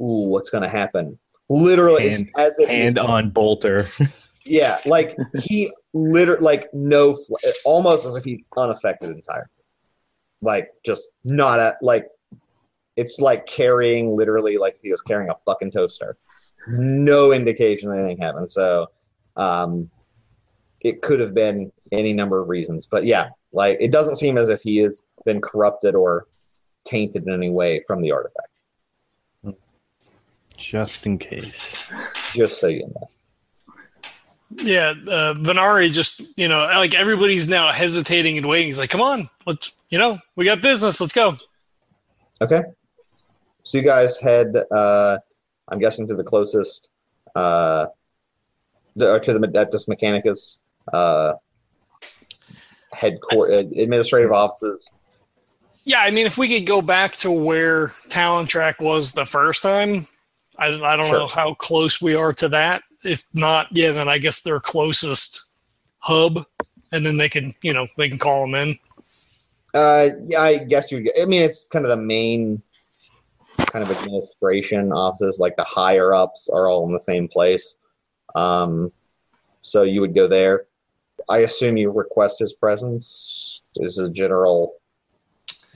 [0.00, 1.18] ooh, what's going to happen?
[1.48, 3.86] Literally, Hand- it's as if Hand on bolter.
[4.46, 7.34] yeah, like he literally, like no, fl-
[7.64, 9.46] almost as if he's unaffected entirely.
[10.42, 12.08] Like just not at like,
[12.96, 16.16] it's like carrying literally like if he was carrying a fucking toaster.
[16.68, 18.50] No indication anything happened.
[18.50, 18.86] So,
[19.36, 19.90] um,
[20.80, 24.50] it could have been any number of reasons, but yeah, Like it doesn't seem as
[24.50, 26.26] if he has been corrupted or
[26.84, 28.48] tainted in any way from the artifact.
[30.58, 31.90] Just in case.
[32.34, 33.08] Just so you know.
[34.50, 38.66] Yeah, uh, Venari just you know like everybody's now hesitating and waiting.
[38.68, 41.00] He's like, "Come on, let's you know we got business.
[41.00, 41.36] Let's go."
[42.40, 42.62] Okay.
[43.64, 45.18] So you guys head, uh,
[45.68, 46.92] I'm guessing, to the closest,
[47.34, 47.86] uh,
[48.94, 51.34] the, or to the Adeptus Mechanicus uh,
[52.92, 54.88] headquarters, administrative offices.
[55.84, 59.62] Yeah, I mean, if we could go back to where Talon Track was the first
[59.62, 60.06] time,
[60.58, 61.18] I, I don't Sure.
[61.18, 62.82] know how close we are to that.
[63.04, 65.52] If not, yeah, then I guess their closest
[65.98, 66.44] hub,
[66.92, 68.78] and then they can, you know, they can call them in.
[69.74, 71.10] Uh, yeah, I guess you.
[71.20, 72.62] I mean, it's kind of the main
[73.58, 75.38] kind of administration offices.
[75.38, 77.76] Like the higher ups are all in the same place.
[78.34, 78.92] Um,
[79.60, 80.66] so you would go there.
[81.28, 83.62] I assume you request his presence.
[83.74, 84.74] This is general.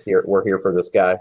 [0.04, 1.18] Here, we're here for this guy.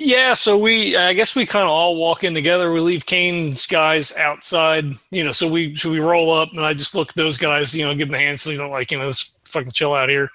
[0.00, 2.72] Yeah, so we, I guess we kind of all walk in together.
[2.72, 5.32] We leave Kane's guys outside, you know.
[5.32, 7.92] So we, so we roll up, and I just look at those guys, you know,
[7.94, 10.30] give them the hand signal, like, you know, let's fucking chill out here.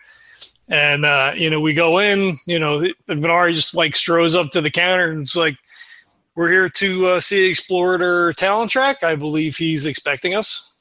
[0.70, 4.62] And uh, you know, we go in, you know, Venari just like strolls up to
[4.62, 5.58] the counter and it's like,
[6.36, 10.74] "We're here to uh, see Explorer Talon Track." I believe he's expecting us.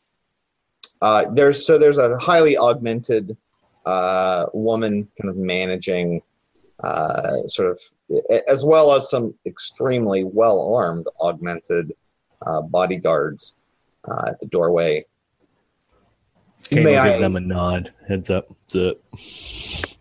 [1.01, 3.37] Uh, there's so there's a highly augmented
[3.85, 6.22] uh, woman kind of managing
[6.85, 7.80] uh, sort of
[8.48, 11.92] as well as some extremely well armed augmented
[12.46, 13.56] uh, bodyguards
[14.08, 15.04] uh, at the doorway.
[16.64, 17.92] Kane May will give I- them a nod.
[18.08, 18.48] Heads up.
[18.48, 19.96] That's it.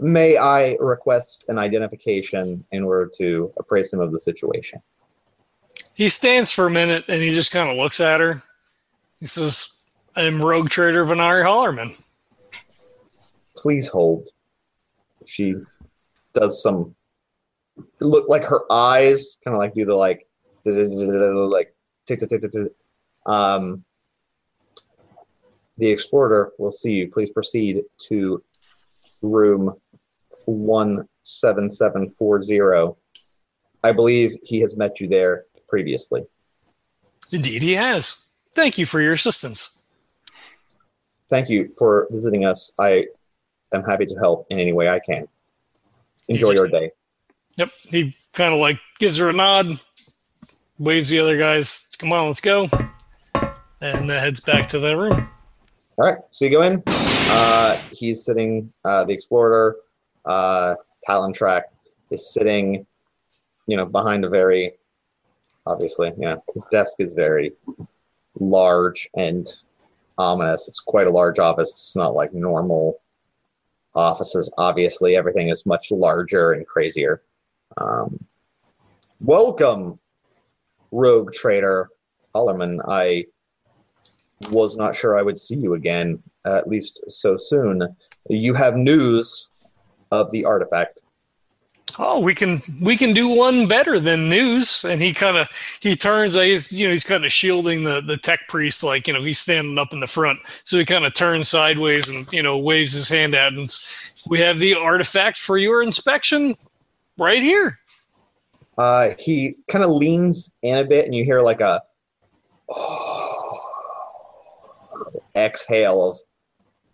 [0.00, 4.80] May I request an identification in order to appraise him of the situation?
[5.94, 8.40] He stands for a minute and he just kind of looks at her.
[9.18, 12.00] He says, "I'm Rogue Trader Venari Hollerman."
[13.56, 14.28] Please hold.
[15.26, 15.56] She
[16.32, 16.94] does some
[18.00, 20.26] look like her eyes kind of like do the like
[20.64, 21.74] like
[22.06, 22.52] tick tick tick tick.
[22.52, 22.72] tick.
[23.26, 23.84] Um,
[25.76, 27.08] the explorer will see you.
[27.10, 28.42] Please proceed to
[29.22, 29.74] room
[30.46, 32.96] one seven seven four zero.
[33.84, 36.24] I believe he has met you there previously.
[37.30, 38.26] Indeed, he has.
[38.54, 39.82] Thank you for your assistance.
[41.28, 42.72] Thank you for visiting us.
[42.80, 43.06] I
[43.72, 45.28] am happy to help in any way I can.
[46.28, 46.90] Enjoy just- your day.
[47.58, 47.70] Yep.
[47.90, 49.66] He kind of like gives her a nod,
[50.78, 52.68] waves the other guys, come on, let's go.
[53.80, 55.28] And uh, heads back to the room.
[55.98, 56.82] All right, so you go in.
[56.86, 58.72] Uh, he's sitting.
[58.84, 59.76] Uh, the explorer,
[60.24, 61.64] uh, Talon Track,
[62.12, 62.86] is sitting.
[63.66, 64.74] You know, behind a very,
[65.66, 67.52] obviously, know, his desk is very
[68.38, 69.46] large and
[70.16, 70.68] ominous.
[70.68, 71.70] It's quite a large office.
[71.70, 73.00] It's not like normal
[73.96, 74.52] offices.
[74.58, 77.22] Obviously, everything is much larger and crazier.
[77.78, 78.18] Um,
[79.20, 79.98] welcome,
[80.90, 81.88] Rogue Trader
[82.34, 82.80] Hollerman.
[82.88, 83.26] I
[84.50, 87.96] was not sure I would see you again, at least so soon.
[88.28, 89.48] You have news
[90.10, 91.00] of the artifact.
[91.98, 94.84] Oh, we can we can do one better than news.
[94.84, 95.48] And he kind of
[95.80, 96.36] he turns.
[96.36, 99.22] uh, He's you know he's kind of shielding the the tech priest, like you know
[99.22, 100.38] he's standing up in the front.
[100.64, 103.66] So he kind of turns sideways and you know waves his hand out, and
[104.26, 106.56] we have the artifact for your inspection
[107.18, 107.78] right here.
[108.76, 111.82] Uh, he kind of leans in a bit, and you hear like a
[115.36, 116.18] exhale of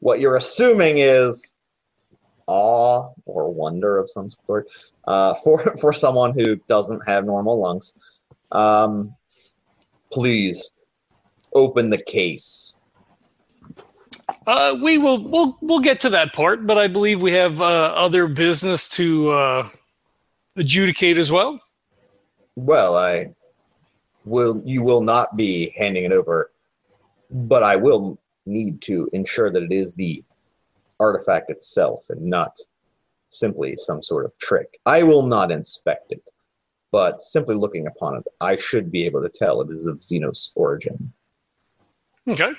[0.01, 1.53] what you're assuming is
[2.47, 4.69] awe or wonder of some sort
[5.07, 7.93] uh, for for someone who doesn't have normal lungs.
[8.53, 9.15] Um,
[10.13, 10.71] please
[11.55, 12.77] open the case.
[14.47, 17.93] Uh, we will we'll we'll get to that part, but I believe we have uh,
[17.95, 19.69] other business to uh,
[20.57, 21.61] adjudicate as well.
[22.57, 23.31] Well, I
[24.25, 24.61] will.
[24.65, 26.51] You will not be handing it over,
[27.31, 30.23] but I will need to ensure that it is the
[31.01, 32.57] artifact itself and not
[33.27, 34.79] simply some sort of trick.
[34.87, 36.31] I will not inspect it,
[36.93, 40.53] but simply looking upon it, I should be able to tell it is of Xenos
[40.55, 41.13] origin.
[42.29, 42.53] Okay,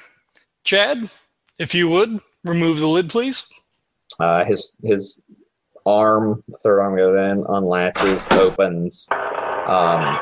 [0.64, 1.10] Chad,
[1.58, 3.48] if you would remove the lid, please.
[4.20, 5.22] Uh, his his
[5.86, 9.08] arm, third arm goes in, unlatches, opens,
[9.68, 10.20] um,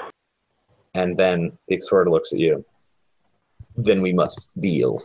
[0.94, 2.64] and then the explorer looks at you.
[3.76, 5.04] Then we must deal.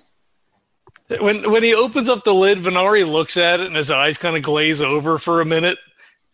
[1.21, 4.37] When when he opens up the lid, Venari looks at it and his eyes kind
[4.37, 5.79] of glaze over for a minute,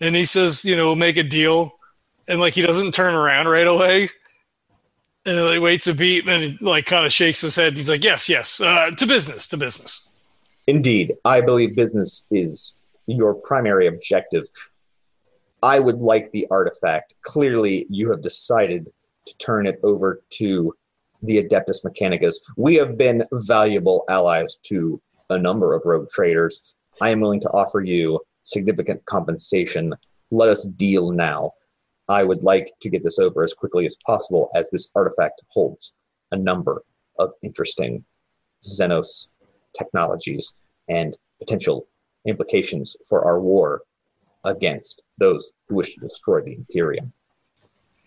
[0.00, 1.78] and he says, "You know, we'll make a deal,"
[2.26, 4.08] and like he doesn't turn around right away,
[5.26, 7.74] and then he waits a beat and then he like kind of shakes his head.
[7.74, 10.08] He's like, "Yes, yes, uh, to business, to business."
[10.66, 12.73] Indeed, I believe business is
[13.06, 14.46] your primary objective.
[15.62, 17.14] I would like the artifact.
[17.22, 18.90] Clearly, you have decided
[19.26, 20.74] to turn it over to
[21.22, 22.36] the Adeptus Mechanicus.
[22.56, 25.00] We have been valuable allies to
[25.30, 26.74] a number of rogue traders.
[27.00, 29.94] I am willing to offer you significant compensation.
[30.30, 31.52] Let us deal now.
[32.08, 35.94] I would like to get this over as quickly as possible, as this artifact holds
[36.30, 36.84] a number
[37.18, 38.04] of interesting
[38.62, 39.32] Xenos
[39.76, 40.54] technologies
[40.88, 41.86] and potential
[42.26, 43.82] implications for our war
[44.44, 47.12] against those who wish to destroy the Imperium.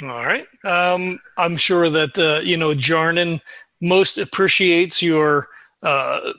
[0.03, 0.45] All right.
[0.63, 3.41] Um, I'm sure that uh, you know Jarnan
[3.81, 5.47] most appreciates your
[5.81, 6.33] uh,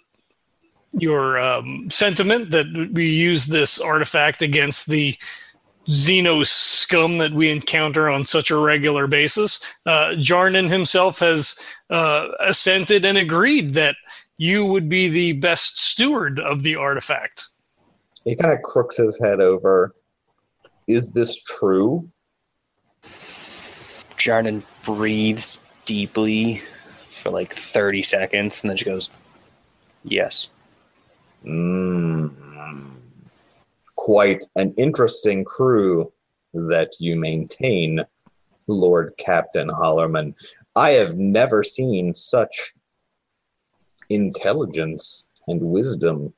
[0.93, 5.16] your um, sentiment that we use this artifact against the
[5.89, 9.61] Xenos scum that we encounter on such a regular basis.
[9.87, 11.59] Uh, Jarnan himself has
[11.91, 13.97] uh, assented and agreed that
[14.37, 17.49] you would be the best steward of the artifact.
[18.29, 19.95] He kind of crooks his head over.
[20.87, 22.11] Is this true?
[24.18, 26.61] Jarnan breathes deeply
[27.07, 29.11] for like 30 seconds and then she goes,
[30.05, 30.49] Yes.
[31.43, 32.35] Mm.
[33.97, 36.12] Quite an interesting crew
[36.53, 38.05] that you maintain,
[38.66, 40.35] Lord Captain Hollerman.
[40.76, 42.74] I have never seen such
[44.11, 46.35] intelligence and wisdom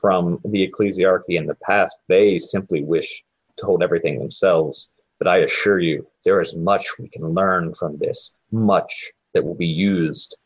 [0.00, 1.96] from the ecclesiarchy in the past.
[2.08, 3.24] They simply wish
[3.56, 4.92] to hold everything themselves.
[5.18, 9.54] But I assure you, there is much we can learn from this, much that will
[9.54, 10.36] be used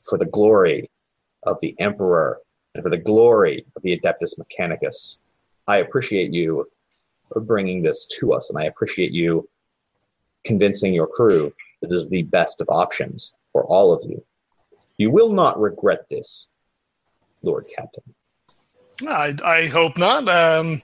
[0.00, 0.90] for the glory
[1.42, 2.38] of the Emperor
[2.74, 5.18] and for the glory of the Adeptus Mechanicus.
[5.66, 6.66] I appreciate you
[7.34, 9.48] bringing this to us, and I appreciate you
[10.44, 11.52] convincing your crew
[11.82, 14.24] that is the best of options for all of you.
[14.98, 16.52] You will not regret this,
[17.42, 18.14] Lord Captain.
[19.06, 20.28] I, I hope not.
[20.28, 20.82] Um,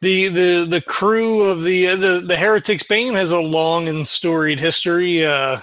[0.00, 4.60] the the the crew of the the the Heretics Bane has a long and storied
[4.60, 5.58] history, uh,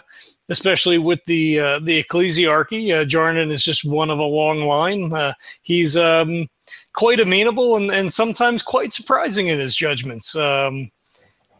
[0.50, 2.94] especially with the uh, the ecclesiarchy.
[2.94, 5.14] Uh, Jarnan is just one of a long line.
[5.14, 6.48] Uh, he's um,
[6.94, 10.36] quite amenable and, and sometimes quite surprising in his judgments.
[10.36, 10.90] Um,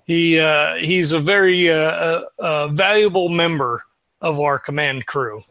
[0.06, 3.82] he uh, he's a very uh, uh, valuable member
[4.22, 5.42] of our command crew.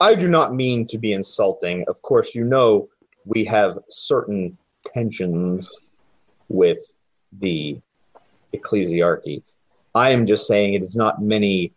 [0.00, 1.84] I do not mean to be insulting.
[1.88, 2.88] Of course, you know
[3.24, 4.56] we have certain
[4.92, 5.70] tensions
[6.48, 6.78] with
[7.32, 7.80] the
[8.54, 9.42] ecclesiarchy.
[9.94, 11.72] I am just saying it is not many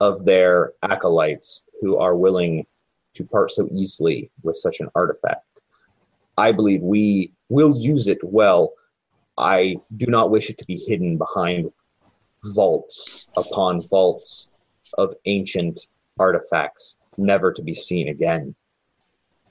[0.00, 2.66] of their acolytes who are willing
[3.14, 5.60] to part so easily with such an artifact.
[6.36, 8.72] I believe we will use it well.
[9.36, 11.70] I do not wish it to be hidden behind
[12.54, 14.50] vaults upon vaults
[14.98, 18.54] of ancient artifacts, never to be seen again.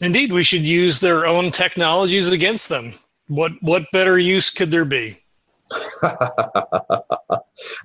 [0.01, 2.93] Indeed, we should use their own technologies against them.
[3.27, 5.19] What what better use could there be?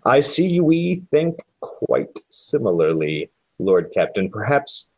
[0.05, 4.31] I see we think quite similarly, Lord Captain.
[4.31, 4.97] Perhaps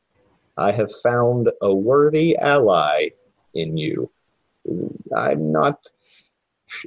[0.57, 3.09] I have found a worthy ally
[3.53, 4.11] in you.
[5.17, 5.91] I'm not.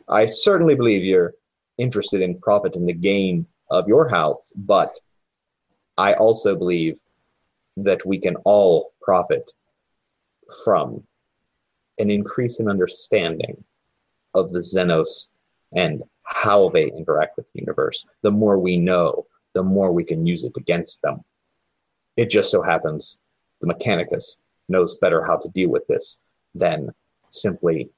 [0.07, 1.33] I certainly believe you're
[1.77, 4.97] interested in profit and the gain of your house, but
[5.97, 6.99] I also believe
[7.75, 9.51] that we can all profit
[10.63, 11.03] from
[11.99, 13.63] an increase in understanding
[14.33, 15.29] of the Xenos
[15.75, 18.07] and how they interact with the universe.
[18.21, 21.23] The more we know, the more we can use it against them.
[22.17, 23.19] It just so happens
[23.61, 24.37] the Mechanicus
[24.69, 26.21] knows better how to deal with this
[26.55, 26.93] than
[27.29, 27.89] simply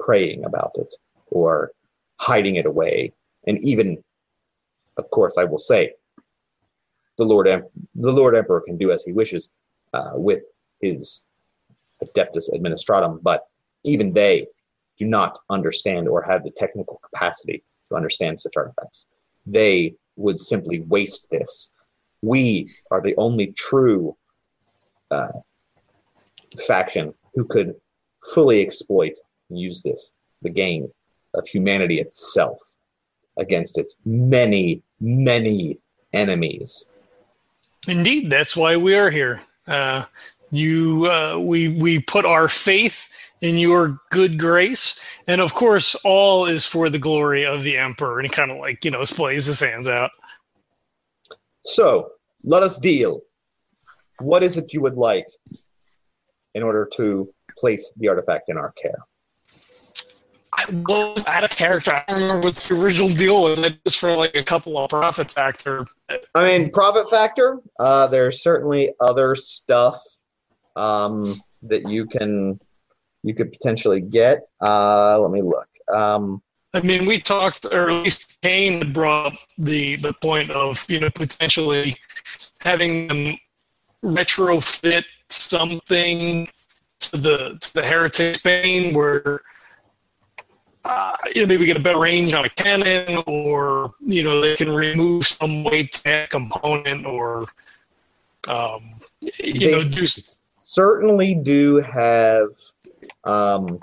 [0.00, 0.94] praying about it
[1.28, 1.72] or
[2.18, 3.12] hiding it away.
[3.46, 4.02] And even,
[4.96, 5.94] of course, I will say,
[7.18, 9.50] the Lord, Em- the Lord Emperor can do as he wishes
[9.92, 10.44] uh, with
[10.80, 11.26] his
[12.02, 13.46] Adeptus Administratum, but
[13.84, 14.46] even they
[14.98, 19.06] do not understand or have the technical capacity to understand such artifacts.
[19.46, 21.72] They would simply waste this.
[22.22, 24.16] We are the only true
[25.10, 25.32] uh,
[26.66, 27.74] faction who could
[28.32, 29.14] fully exploit
[29.50, 30.90] and use this, the gain
[31.34, 32.60] of humanity itself,
[33.38, 35.78] against its many, many
[36.12, 36.90] enemies.
[37.88, 39.40] Indeed, that's why we are here.
[39.66, 40.04] Uh,
[40.52, 43.08] you, uh, we, we put our faith
[43.42, 48.18] in your good grace, and of course, all is for the glory of the emperor.
[48.18, 50.12] And he kind of like you know plays his hands out.
[51.64, 52.12] So,
[52.44, 53.20] let us deal.
[54.20, 55.26] What is it you would like
[56.54, 58.98] in order to place the artifact in our care?
[60.54, 61.92] I was out of character.
[61.92, 63.58] I don't remember what the original deal was.
[63.58, 65.86] It was for like a couple of profit factor.
[66.34, 67.60] I mean, profit factor.
[67.80, 69.98] Uh, there's certainly other stuff.
[70.76, 72.58] Um, that you can
[73.22, 74.48] you could potentially get.
[74.60, 75.68] Uh, let me look.
[75.92, 76.42] Um,
[76.74, 80.84] I mean, we talked, or at least Kane had brought up the the point of
[80.88, 81.96] you know potentially
[82.60, 83.36] having them
[84.02, 86.48] retrofit something
[87.00, 89.42] to the to the Heretics Bane where
[90.84, 94.56] uh, you know maybe get a better range on a cannon, or you know they
[94.56, 97.46] can remove some weight component, or
[98.48, 98.94] um,
[99.38, 100.06] you know do
[100.72, 102.48] certainly do have
[103.24, 103.78] um,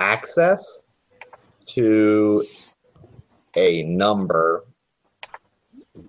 [0.00, 0.90] access
[1.64, 2.44] to
[3.56, 4.64] a number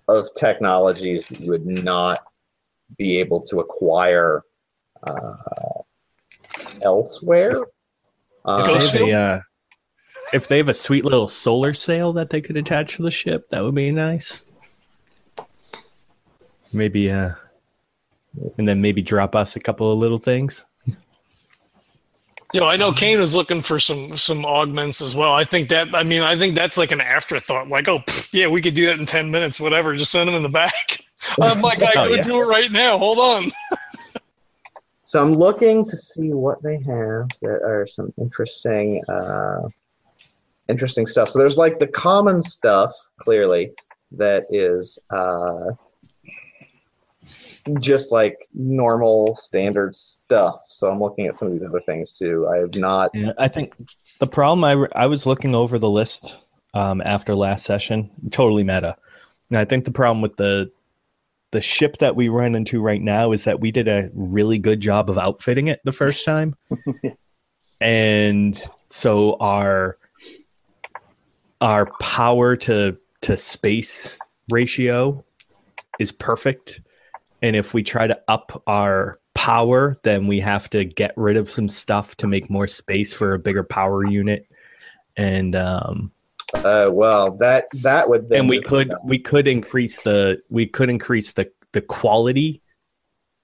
[0.08, 2.24] of technologies that you would not
[2.98, 4.42] be able to acquire
[5.04, 5.82] uh,
[6.82, 7.56] elsewhere.
[8.46, 9.42] Um, Ghost They a, uh,
[10.34, 13.48] if they have a sweet little solar sail that they could attach to the ship,
[13.52, 14.46] that would be nice.
[16.72, 17.36] Maybe, uh,
[18.58, 20.66] and then maybe drop us a couple of little things.
[22.54, 25.34] You know, I know Kane was looking for some some augments as well.
[25.34, 27.68] I think that I mean I think that's like an afterthought.
[27.68, 29.96] Like, oh pff, yeah, we could do that in ten minutes, whatever.
[29.96, 31.00] Just send them in the back.
[31.42, 32.22] I'm like, I Oh, gotta yeah.
[32.22, 32.98] do it right now.
[32.98, 33.46] Hold on.
[35.06, 39.60] So I'm looking to see what they have that are some interesting, uh,
[40.70, 41.30] interesting stuff.
[41.30, 43.74] So there's like the common stuff, clearly,
[44.14, 45.66] that is uh,
[47.80, 50.62] just like normal standard stuff.
[50.68, 52.48] So I'm looking at some of these other things too.
[52.48, 53.12] I have not.
[53.14, 53.76] Yeah, I think
[54.20, 56.38] the problem I, I was looking over the list
[56.74, 58.96] um, after last session, totally meta.
[59.50, 60.72] And I think the problem with the
[61.52, 64.80] the ship that we run into right now is that we did a really good
[64.80, 66.56] job of outfitting it the first time.
[67.82, 69.98] and so our
[71.62, 74.18] our power to to space
[74.52, 75.24] ratio
[76.00, 76.82] is perfect.
[77.44, 81.52] And if we try to up our power, then we have to get rid of
[81.52, 84.48] some stuff to make more space for a bigger power unit.
[85.18, 86.12] And um,
[86.56, 88.30] Uh, well, that that would.
[88.30, 92.64] Then and we could we could increase the we could increase the the quality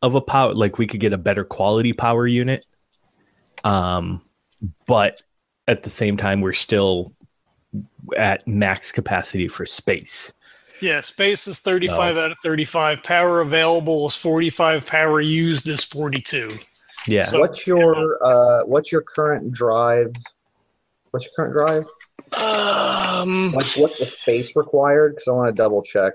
[0.02, 2.66] of a power like we could get a better quality power unit
[3.64, 4.22] um
[4.88, 5.22] but
[5.68, 7.14] at the same time we're still
[8.18, 10.34] at max capacity for space
[10.82, 13.04] Yeah, space is 35 out of 35.
[13.04, 14.86] Power available is 45.
[14.86, 16.58] Power used is 42.
[17.08, 20.14] yeah So- What's your uh, what's your current drive?
[21.12, 21.84] What's your current drive?
[22.34, 25.16] Um, Like, what's the space required?
[25.16, 26.14] Because I want to double check.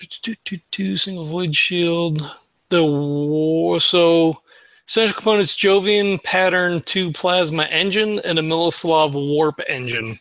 [0.00, 2.22] two, two, two, single void shield.
[2.68, 4.40] The war, so
[4.88, 10.16] essential components: Jovian pattern two plasma engine and a Miloslav warp engine.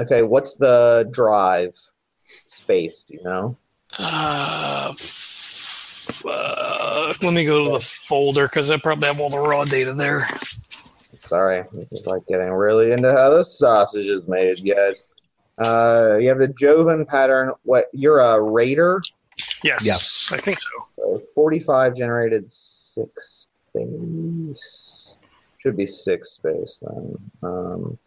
[0.00, 1.74] Okay, what's the drive
[2.50, 3.04] space?
[3.08, 3.56] You know?
[3.98, 9.38] Uh, f- uh, let me go to the folder because I probably have all the
[9.38, 10.26] raw data there.
[11.18, 15.02] Sorry, this is like getting really into how the sausage is made, guys.
[15.58, 17.52] Uh, you have the Jovian pattern.
[17.64, 17.86] What?
[17.92, 19.02] You're a raider.
[19.64, 20.68] Yes, yes, I think so.
[20.96, 25.16] So 45 generated six space.
[25.58, 27.16] Should be six space then.
[27.42, 27.98] Um,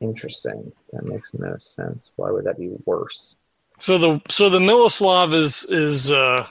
[0.00, 0.72] interesting.
[0.92, 2.12] That makes no sense.
[2.16, 3.38] Why would that be worse?
[3.84, 6.46] So the so the Miloslav is is uh,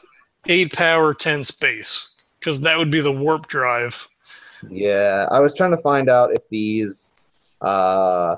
[0.45, 4.07] eight power, ten space because that would be the warp drive.
[4.69, 7.15] Yeah, I was trying to find out if these
[7.59, 8.35] uh,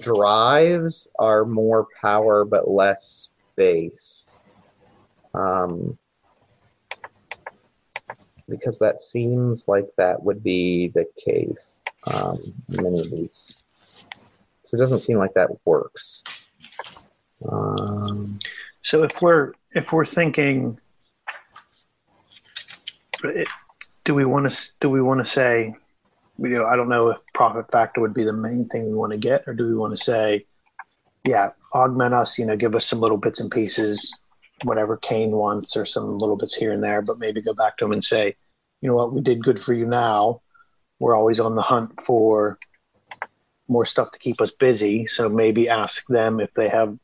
[0.00, 4.42] drives are more power but less space.
[5.34, 5.98] Um,
[8.48, 11.84] because that seems like that would be the case.
[12.04, 12.38] Um,
[12.70, 13.52] many of these.
[14.62, 16.24] So it doesn't seem like that works.
[17.44, 18.38] Um,
[18.86, 20.78] So if we're if we're thinking,
[24.04, 25.74] do we want to do we want to say,
[26.38, 29.12] you know, I don't know if profit factor would be the main thing we want
[29.12, 30.46] to get, or do we want to say,
[31.24, 34.12] yeah, augment us, you know, give us some little bits and pieces,
[34.62, 37.86] whatever Kane wants, or some little bits here and there, but maybe go back to
[37.86, 38.36] him and say,
[38.80, 40.42] you know what, we did good for you now.
[41.00, 42.56] We're always on the hunt for
[43.66, 46.96] more stuff to keep us busy, so maybe ask them if they have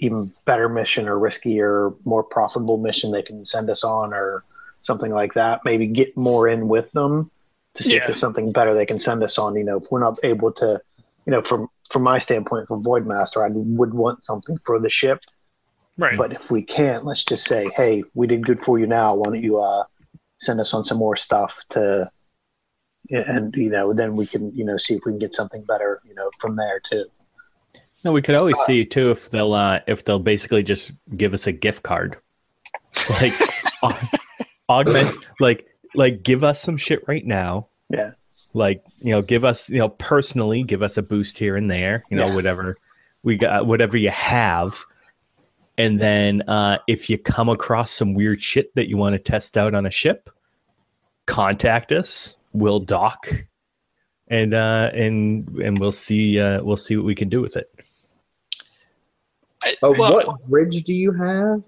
[0.00, 4.44] even better mission or riskier, more profitable mission they can send us on or
[4.82, 5.60] something like that.
[5.64, 7.30] Maybe get more in with them
[7.76, 9.54] to see if there's something better they can send us on.
[9.54, 10.80] You know, if we're not able to,
[11.26, 15.20] you know, from from my standpoint, for Voidmaster, I would want something for the ship.
[15.98, 16.16] Right.
[16.16, 19.14] But if we can't, let's just say, hey, we did good for you now.
[19.14, 19.84] Why don't you uh,
[20.38, 22.10] send us on some more stuff to,
[23.10, 26.00] and you know, then we can you know see if we can get something better,
[26.06, 27.04] you know, from there too.
[28.04, 31.46] No we could always see too if they'll uh if they'll basically just give us
[31.46, 32.16] a gift card
[33.20, 33.32] like
[34.68, 37.66] augment like like give us some shit right now.
[37.88, 38.12] Yeah.
[38.54, 42.04] Like, you know, give us, you know, personally, give us a boost here and there,
[42.10, 42.34] you know, Yeah.
[42.34, 42.76] whatever
[43.22, 44.84] we got, whatever you have.
[45.76, 49.56] And then uh, if you come across some weird shit that you want to test
[49.56, 50.30] out on a ship,
[51.26, 52.36] contact us.
[52.52, 53.28] We'll dock
[54.28, 57.68] and uh and and we'll see uh we'll see what we can do with it.
[59.64, 61.62] I- Oh, well, what bridge do you have?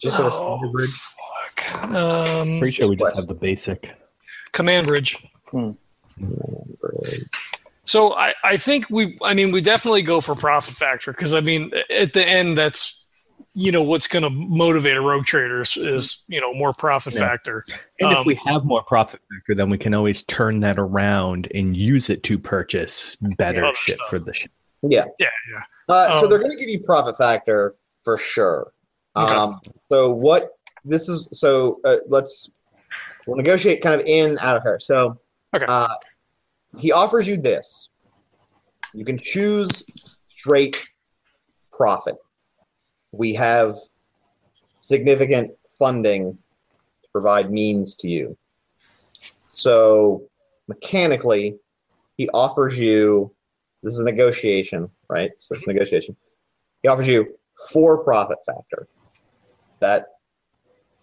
[0.00, 0.90] Just a Oh, standard bridge.
[0.90, 1.94] fuck.
[1.94, 3.94] Um, Pretty sure we just have the basic.
[4.52, 5.16] command bridge.
[6.20, 7.24] Bridge.
[7.84, 11.40] So I, I think we I mean we definitely go for profit factor because I
[11.40, 13.04] mean at the end that's
[13.54, 17.14] you know what's going to motivate a rogue trader is, is you know more profit
[17.14, 17.20] Yeah.
[17.20, 17.64] factor.
[18.00, 21.48] And Um, if we have more profit factor, then we can always turn that around
[21.54, 24.08] and use it to purchase better Other shit stuff.
[24.10, 24.50] for the ship.
[24.82, 25.04] Yeah.
[25.18, 25.62] Yeah, yeah.
[25.88, 28.72] Uh, so Um, they're going to give you profit factor for sure.
[29.16, 29.34] Okay.
[29.34, 30.50] Um, so what
[30.84, 31.28] this is?
[31.40, 32.52] So uh, let's
[33.26, 34.78] we'll negotiate kind of in out of her.
[34.78, 35.18] So
[35.54, 35.64] Okay.
[35.66, 35.88] uh,
[36.78, 37.90] he offers you this.
[38.92, 39.84] You can choose
[40.28, 40.88] straight
[41.72, 42.16] profit.
[43.12, 43.74] We have
[44.78, 46.38] significant funding
[47.02, 48.36] to provide means to you.
[49.52, 50.22] So
[50.68, 51.56] mechanically,
[52.16, 53.32] he offers you
[53.86, 55.30] this is a negotiation, right?
[55.38, 56.16] So it's a negotiation.
[56.82, 57.38] He offers you
[57.70, 58.88] four profit factor.
[59.80, 60.06] That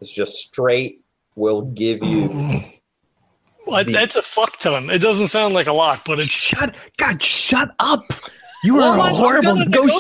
[0.02, 1.00] is just straight
[1.36, 2.30] will give you
[3.66, 4.90] Well, The- that's a fuck ton.
[4.90, 8.04] It doesn't sound like a lot, but it's Shut God, shut up.
[8.66, 9.94] You Well, are I'm a horrible negotiator.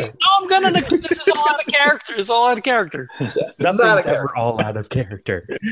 [0.00, 0.12] negotiate.
[0.14, 0.70] No, I'm gonna.
[0.70, 2.12] neg- This is all out of character.
[2.16, 3.08] It's all out of character.
[3.20, 5.46] yeah, it's Nothing's not a ever all out of character.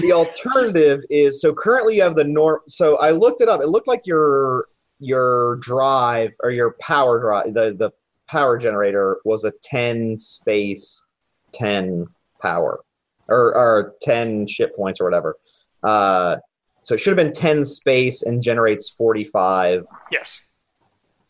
[0.00, 3.60] the alternative is so currently you have the norm so I looked it up.
[3.62, 7.90] It looked like your your drive or your power drive the, the
[8.28, 11.04] power generator was a 10 space
[11.52, 12.06] 10
[12.40, 12.80] power
[13.28, 15.36] or, or 10 ship points or whatever.
[15.82, 16.36] Uh,
[16.80, 20.48] so it should have been 10 space and generates 45 Yes.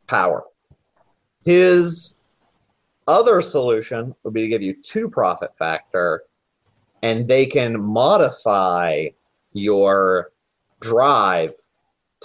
[0.07, 0.45] power.
[1.45, 2.19] His
[3.07, 6.23] other solution would be to give you two profit factor,
[7.03, 9.07] and they can modify
[9.53, 10.29] your
[10.81, 11.53] drive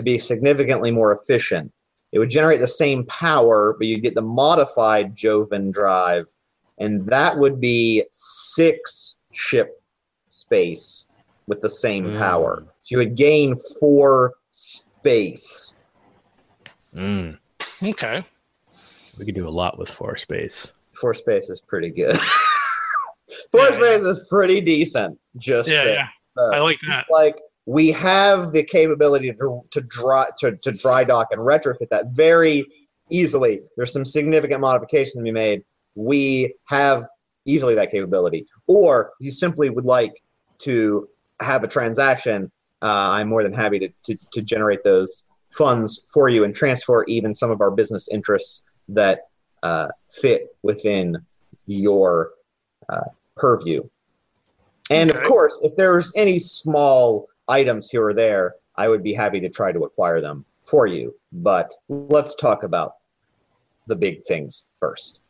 [0.02, 1.72] to be significantly more efficient.
[2.12, 6.28] It would generate the same power, but you'd get the modified Jovian drive,
[6.78, 9.82] and that would be six ship
[10.28, 11.12] space
[11.48, 12.18] with the same Mm.
[12.20, 12.64] power.
[12.84, 15.78] So you would gain four space.
[16.96, 17.38] Mm,
[17.82, 18.24] Okay.
[19.18, 20.72] we could do a lot with four space.
[20.94, 22.20] Four space is pretty good.
[23.52, 25.18] Four Yeah, space is pretty decent.
[25.38, 26.08] Just Yeah, yeah.
[26.38, 27.06] Uh, I like that.
[27.10, 32.08] like we have the capability to to dry to, to dry dock and retrofit that
[32.08, 32.66] very
[33.10, 33.62] easily.
[33.76, 35.64] There's some significant modifications to be made.
[35.96, 37.06] We have
[37.46, 38.48] easily that capability.
[38.68, 40.24] Or you simply would like
[40.60, 41.08] to
[41.42, 42.52] have a transaction.
[42.82, 47.04] Uh, I'm more than happy to, to to generate those funds for you and transfer
[47.06, 49.28] even some of our business interests that
[49.64, 51.18] uh, fit within
[51.68, 52.32] your
[52.90, 53.84] uh, purview.
[54.90, 59.40] And of course, if there's any small items here or there, I would be happy
[59.42, 61.14] to try to acquire them for you.
[61.32, 62.96] But let's talk about
[63.88, 65.22] the big things first.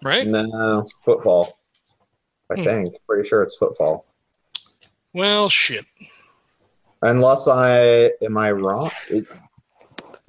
[0.02, 0.26] right?
[0.26, 1.58] No, footfall.
[2.50, 2.64] I Hmm.
[2.64, 2.94] think.
[3.08, 4.06] Pretty sure it's footfall.
[5.12, 5.84] Well, shit.
[7.02, 8.90] Unless I am I wrong?
[9.10, 9.26] It,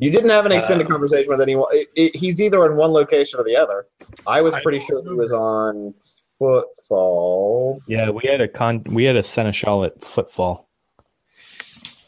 [0.03, 1.67] you didn't have an extended conversation with anyone.
[1.71, 3.85] It, it, he's either in one location or the other.
[4.27, 5.93] I was pretty don't sure he was on
[6.38, 7.81] footfall.
[7.88, 8.84] Yeah, we had a con.
[8.89, 10.67] We had a seneschal at footfall.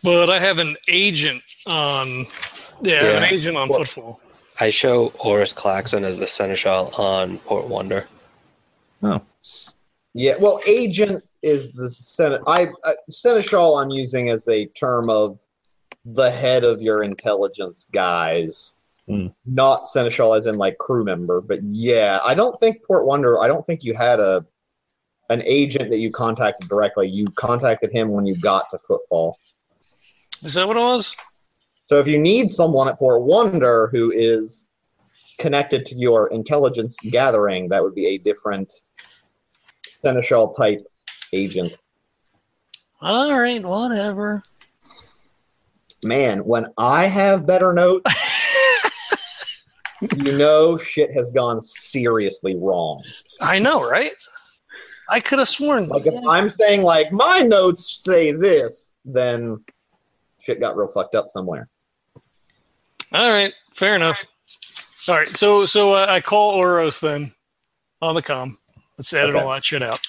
[0.03, 2.25] But I have an agent on.
[2.81, 3.17] Yeah, Yeah.
[3.17, 4.19] an agent on Well- Footfall.
[4.59, 8.07] I show Oris Klaxon as the seneschal on Port Wander.
[9.03, 9.21] Oh,
[10.13, 12.41] Yeah, well, agent is the Senate.
[12.47, 13.77] I uh, seneschal.
[13.81, 15.44] I'm using as a term of
[16.05, 18.75] the head of your intelligence guys,
[19.07, 19.27] Hmm.
[19.45, 21.39] not seneschal as in like crew member.
[21.41, 23.39] But yeah, I don't think Port Wander.
[23.39, 24.45] I don't think you had a
[25.29, 27.07] an agent that you contacted directly.
[27.07, 29.39] You contacted him when you got to Footfall.
[30.43, 31.15] Is that what it was?
[31.87, 34.69] So if you need someone at Port Wander who is
[35.39, 38.71] connected to your intelligence gathering, that would be a different
[39.87, 40.85] seneschal type
[41.33, 41.77] agent.
[43.01, 44.43] All right, whatever.
[46.05, 48.13] Man, when I have better notes,
[50.01, 53.03] you know shit has gone seriously wrong.
[53.41, 54.13] I know, right?
[55.09, 55.87] I could have sworn.
[55.87, 59.63] Like if I'm saying like my notes say this, then
[60.39, 61.69] shit got real fucked up somewhere.
[63.11, 64.23] All right, fair enough.
[65.07, 67.31] All right, so so uh, I call Oros then
[68.01, 68.57] on the com.
[68.97, 69.43] Let's edit Okay.
[69.43, 69.99] all that shit out.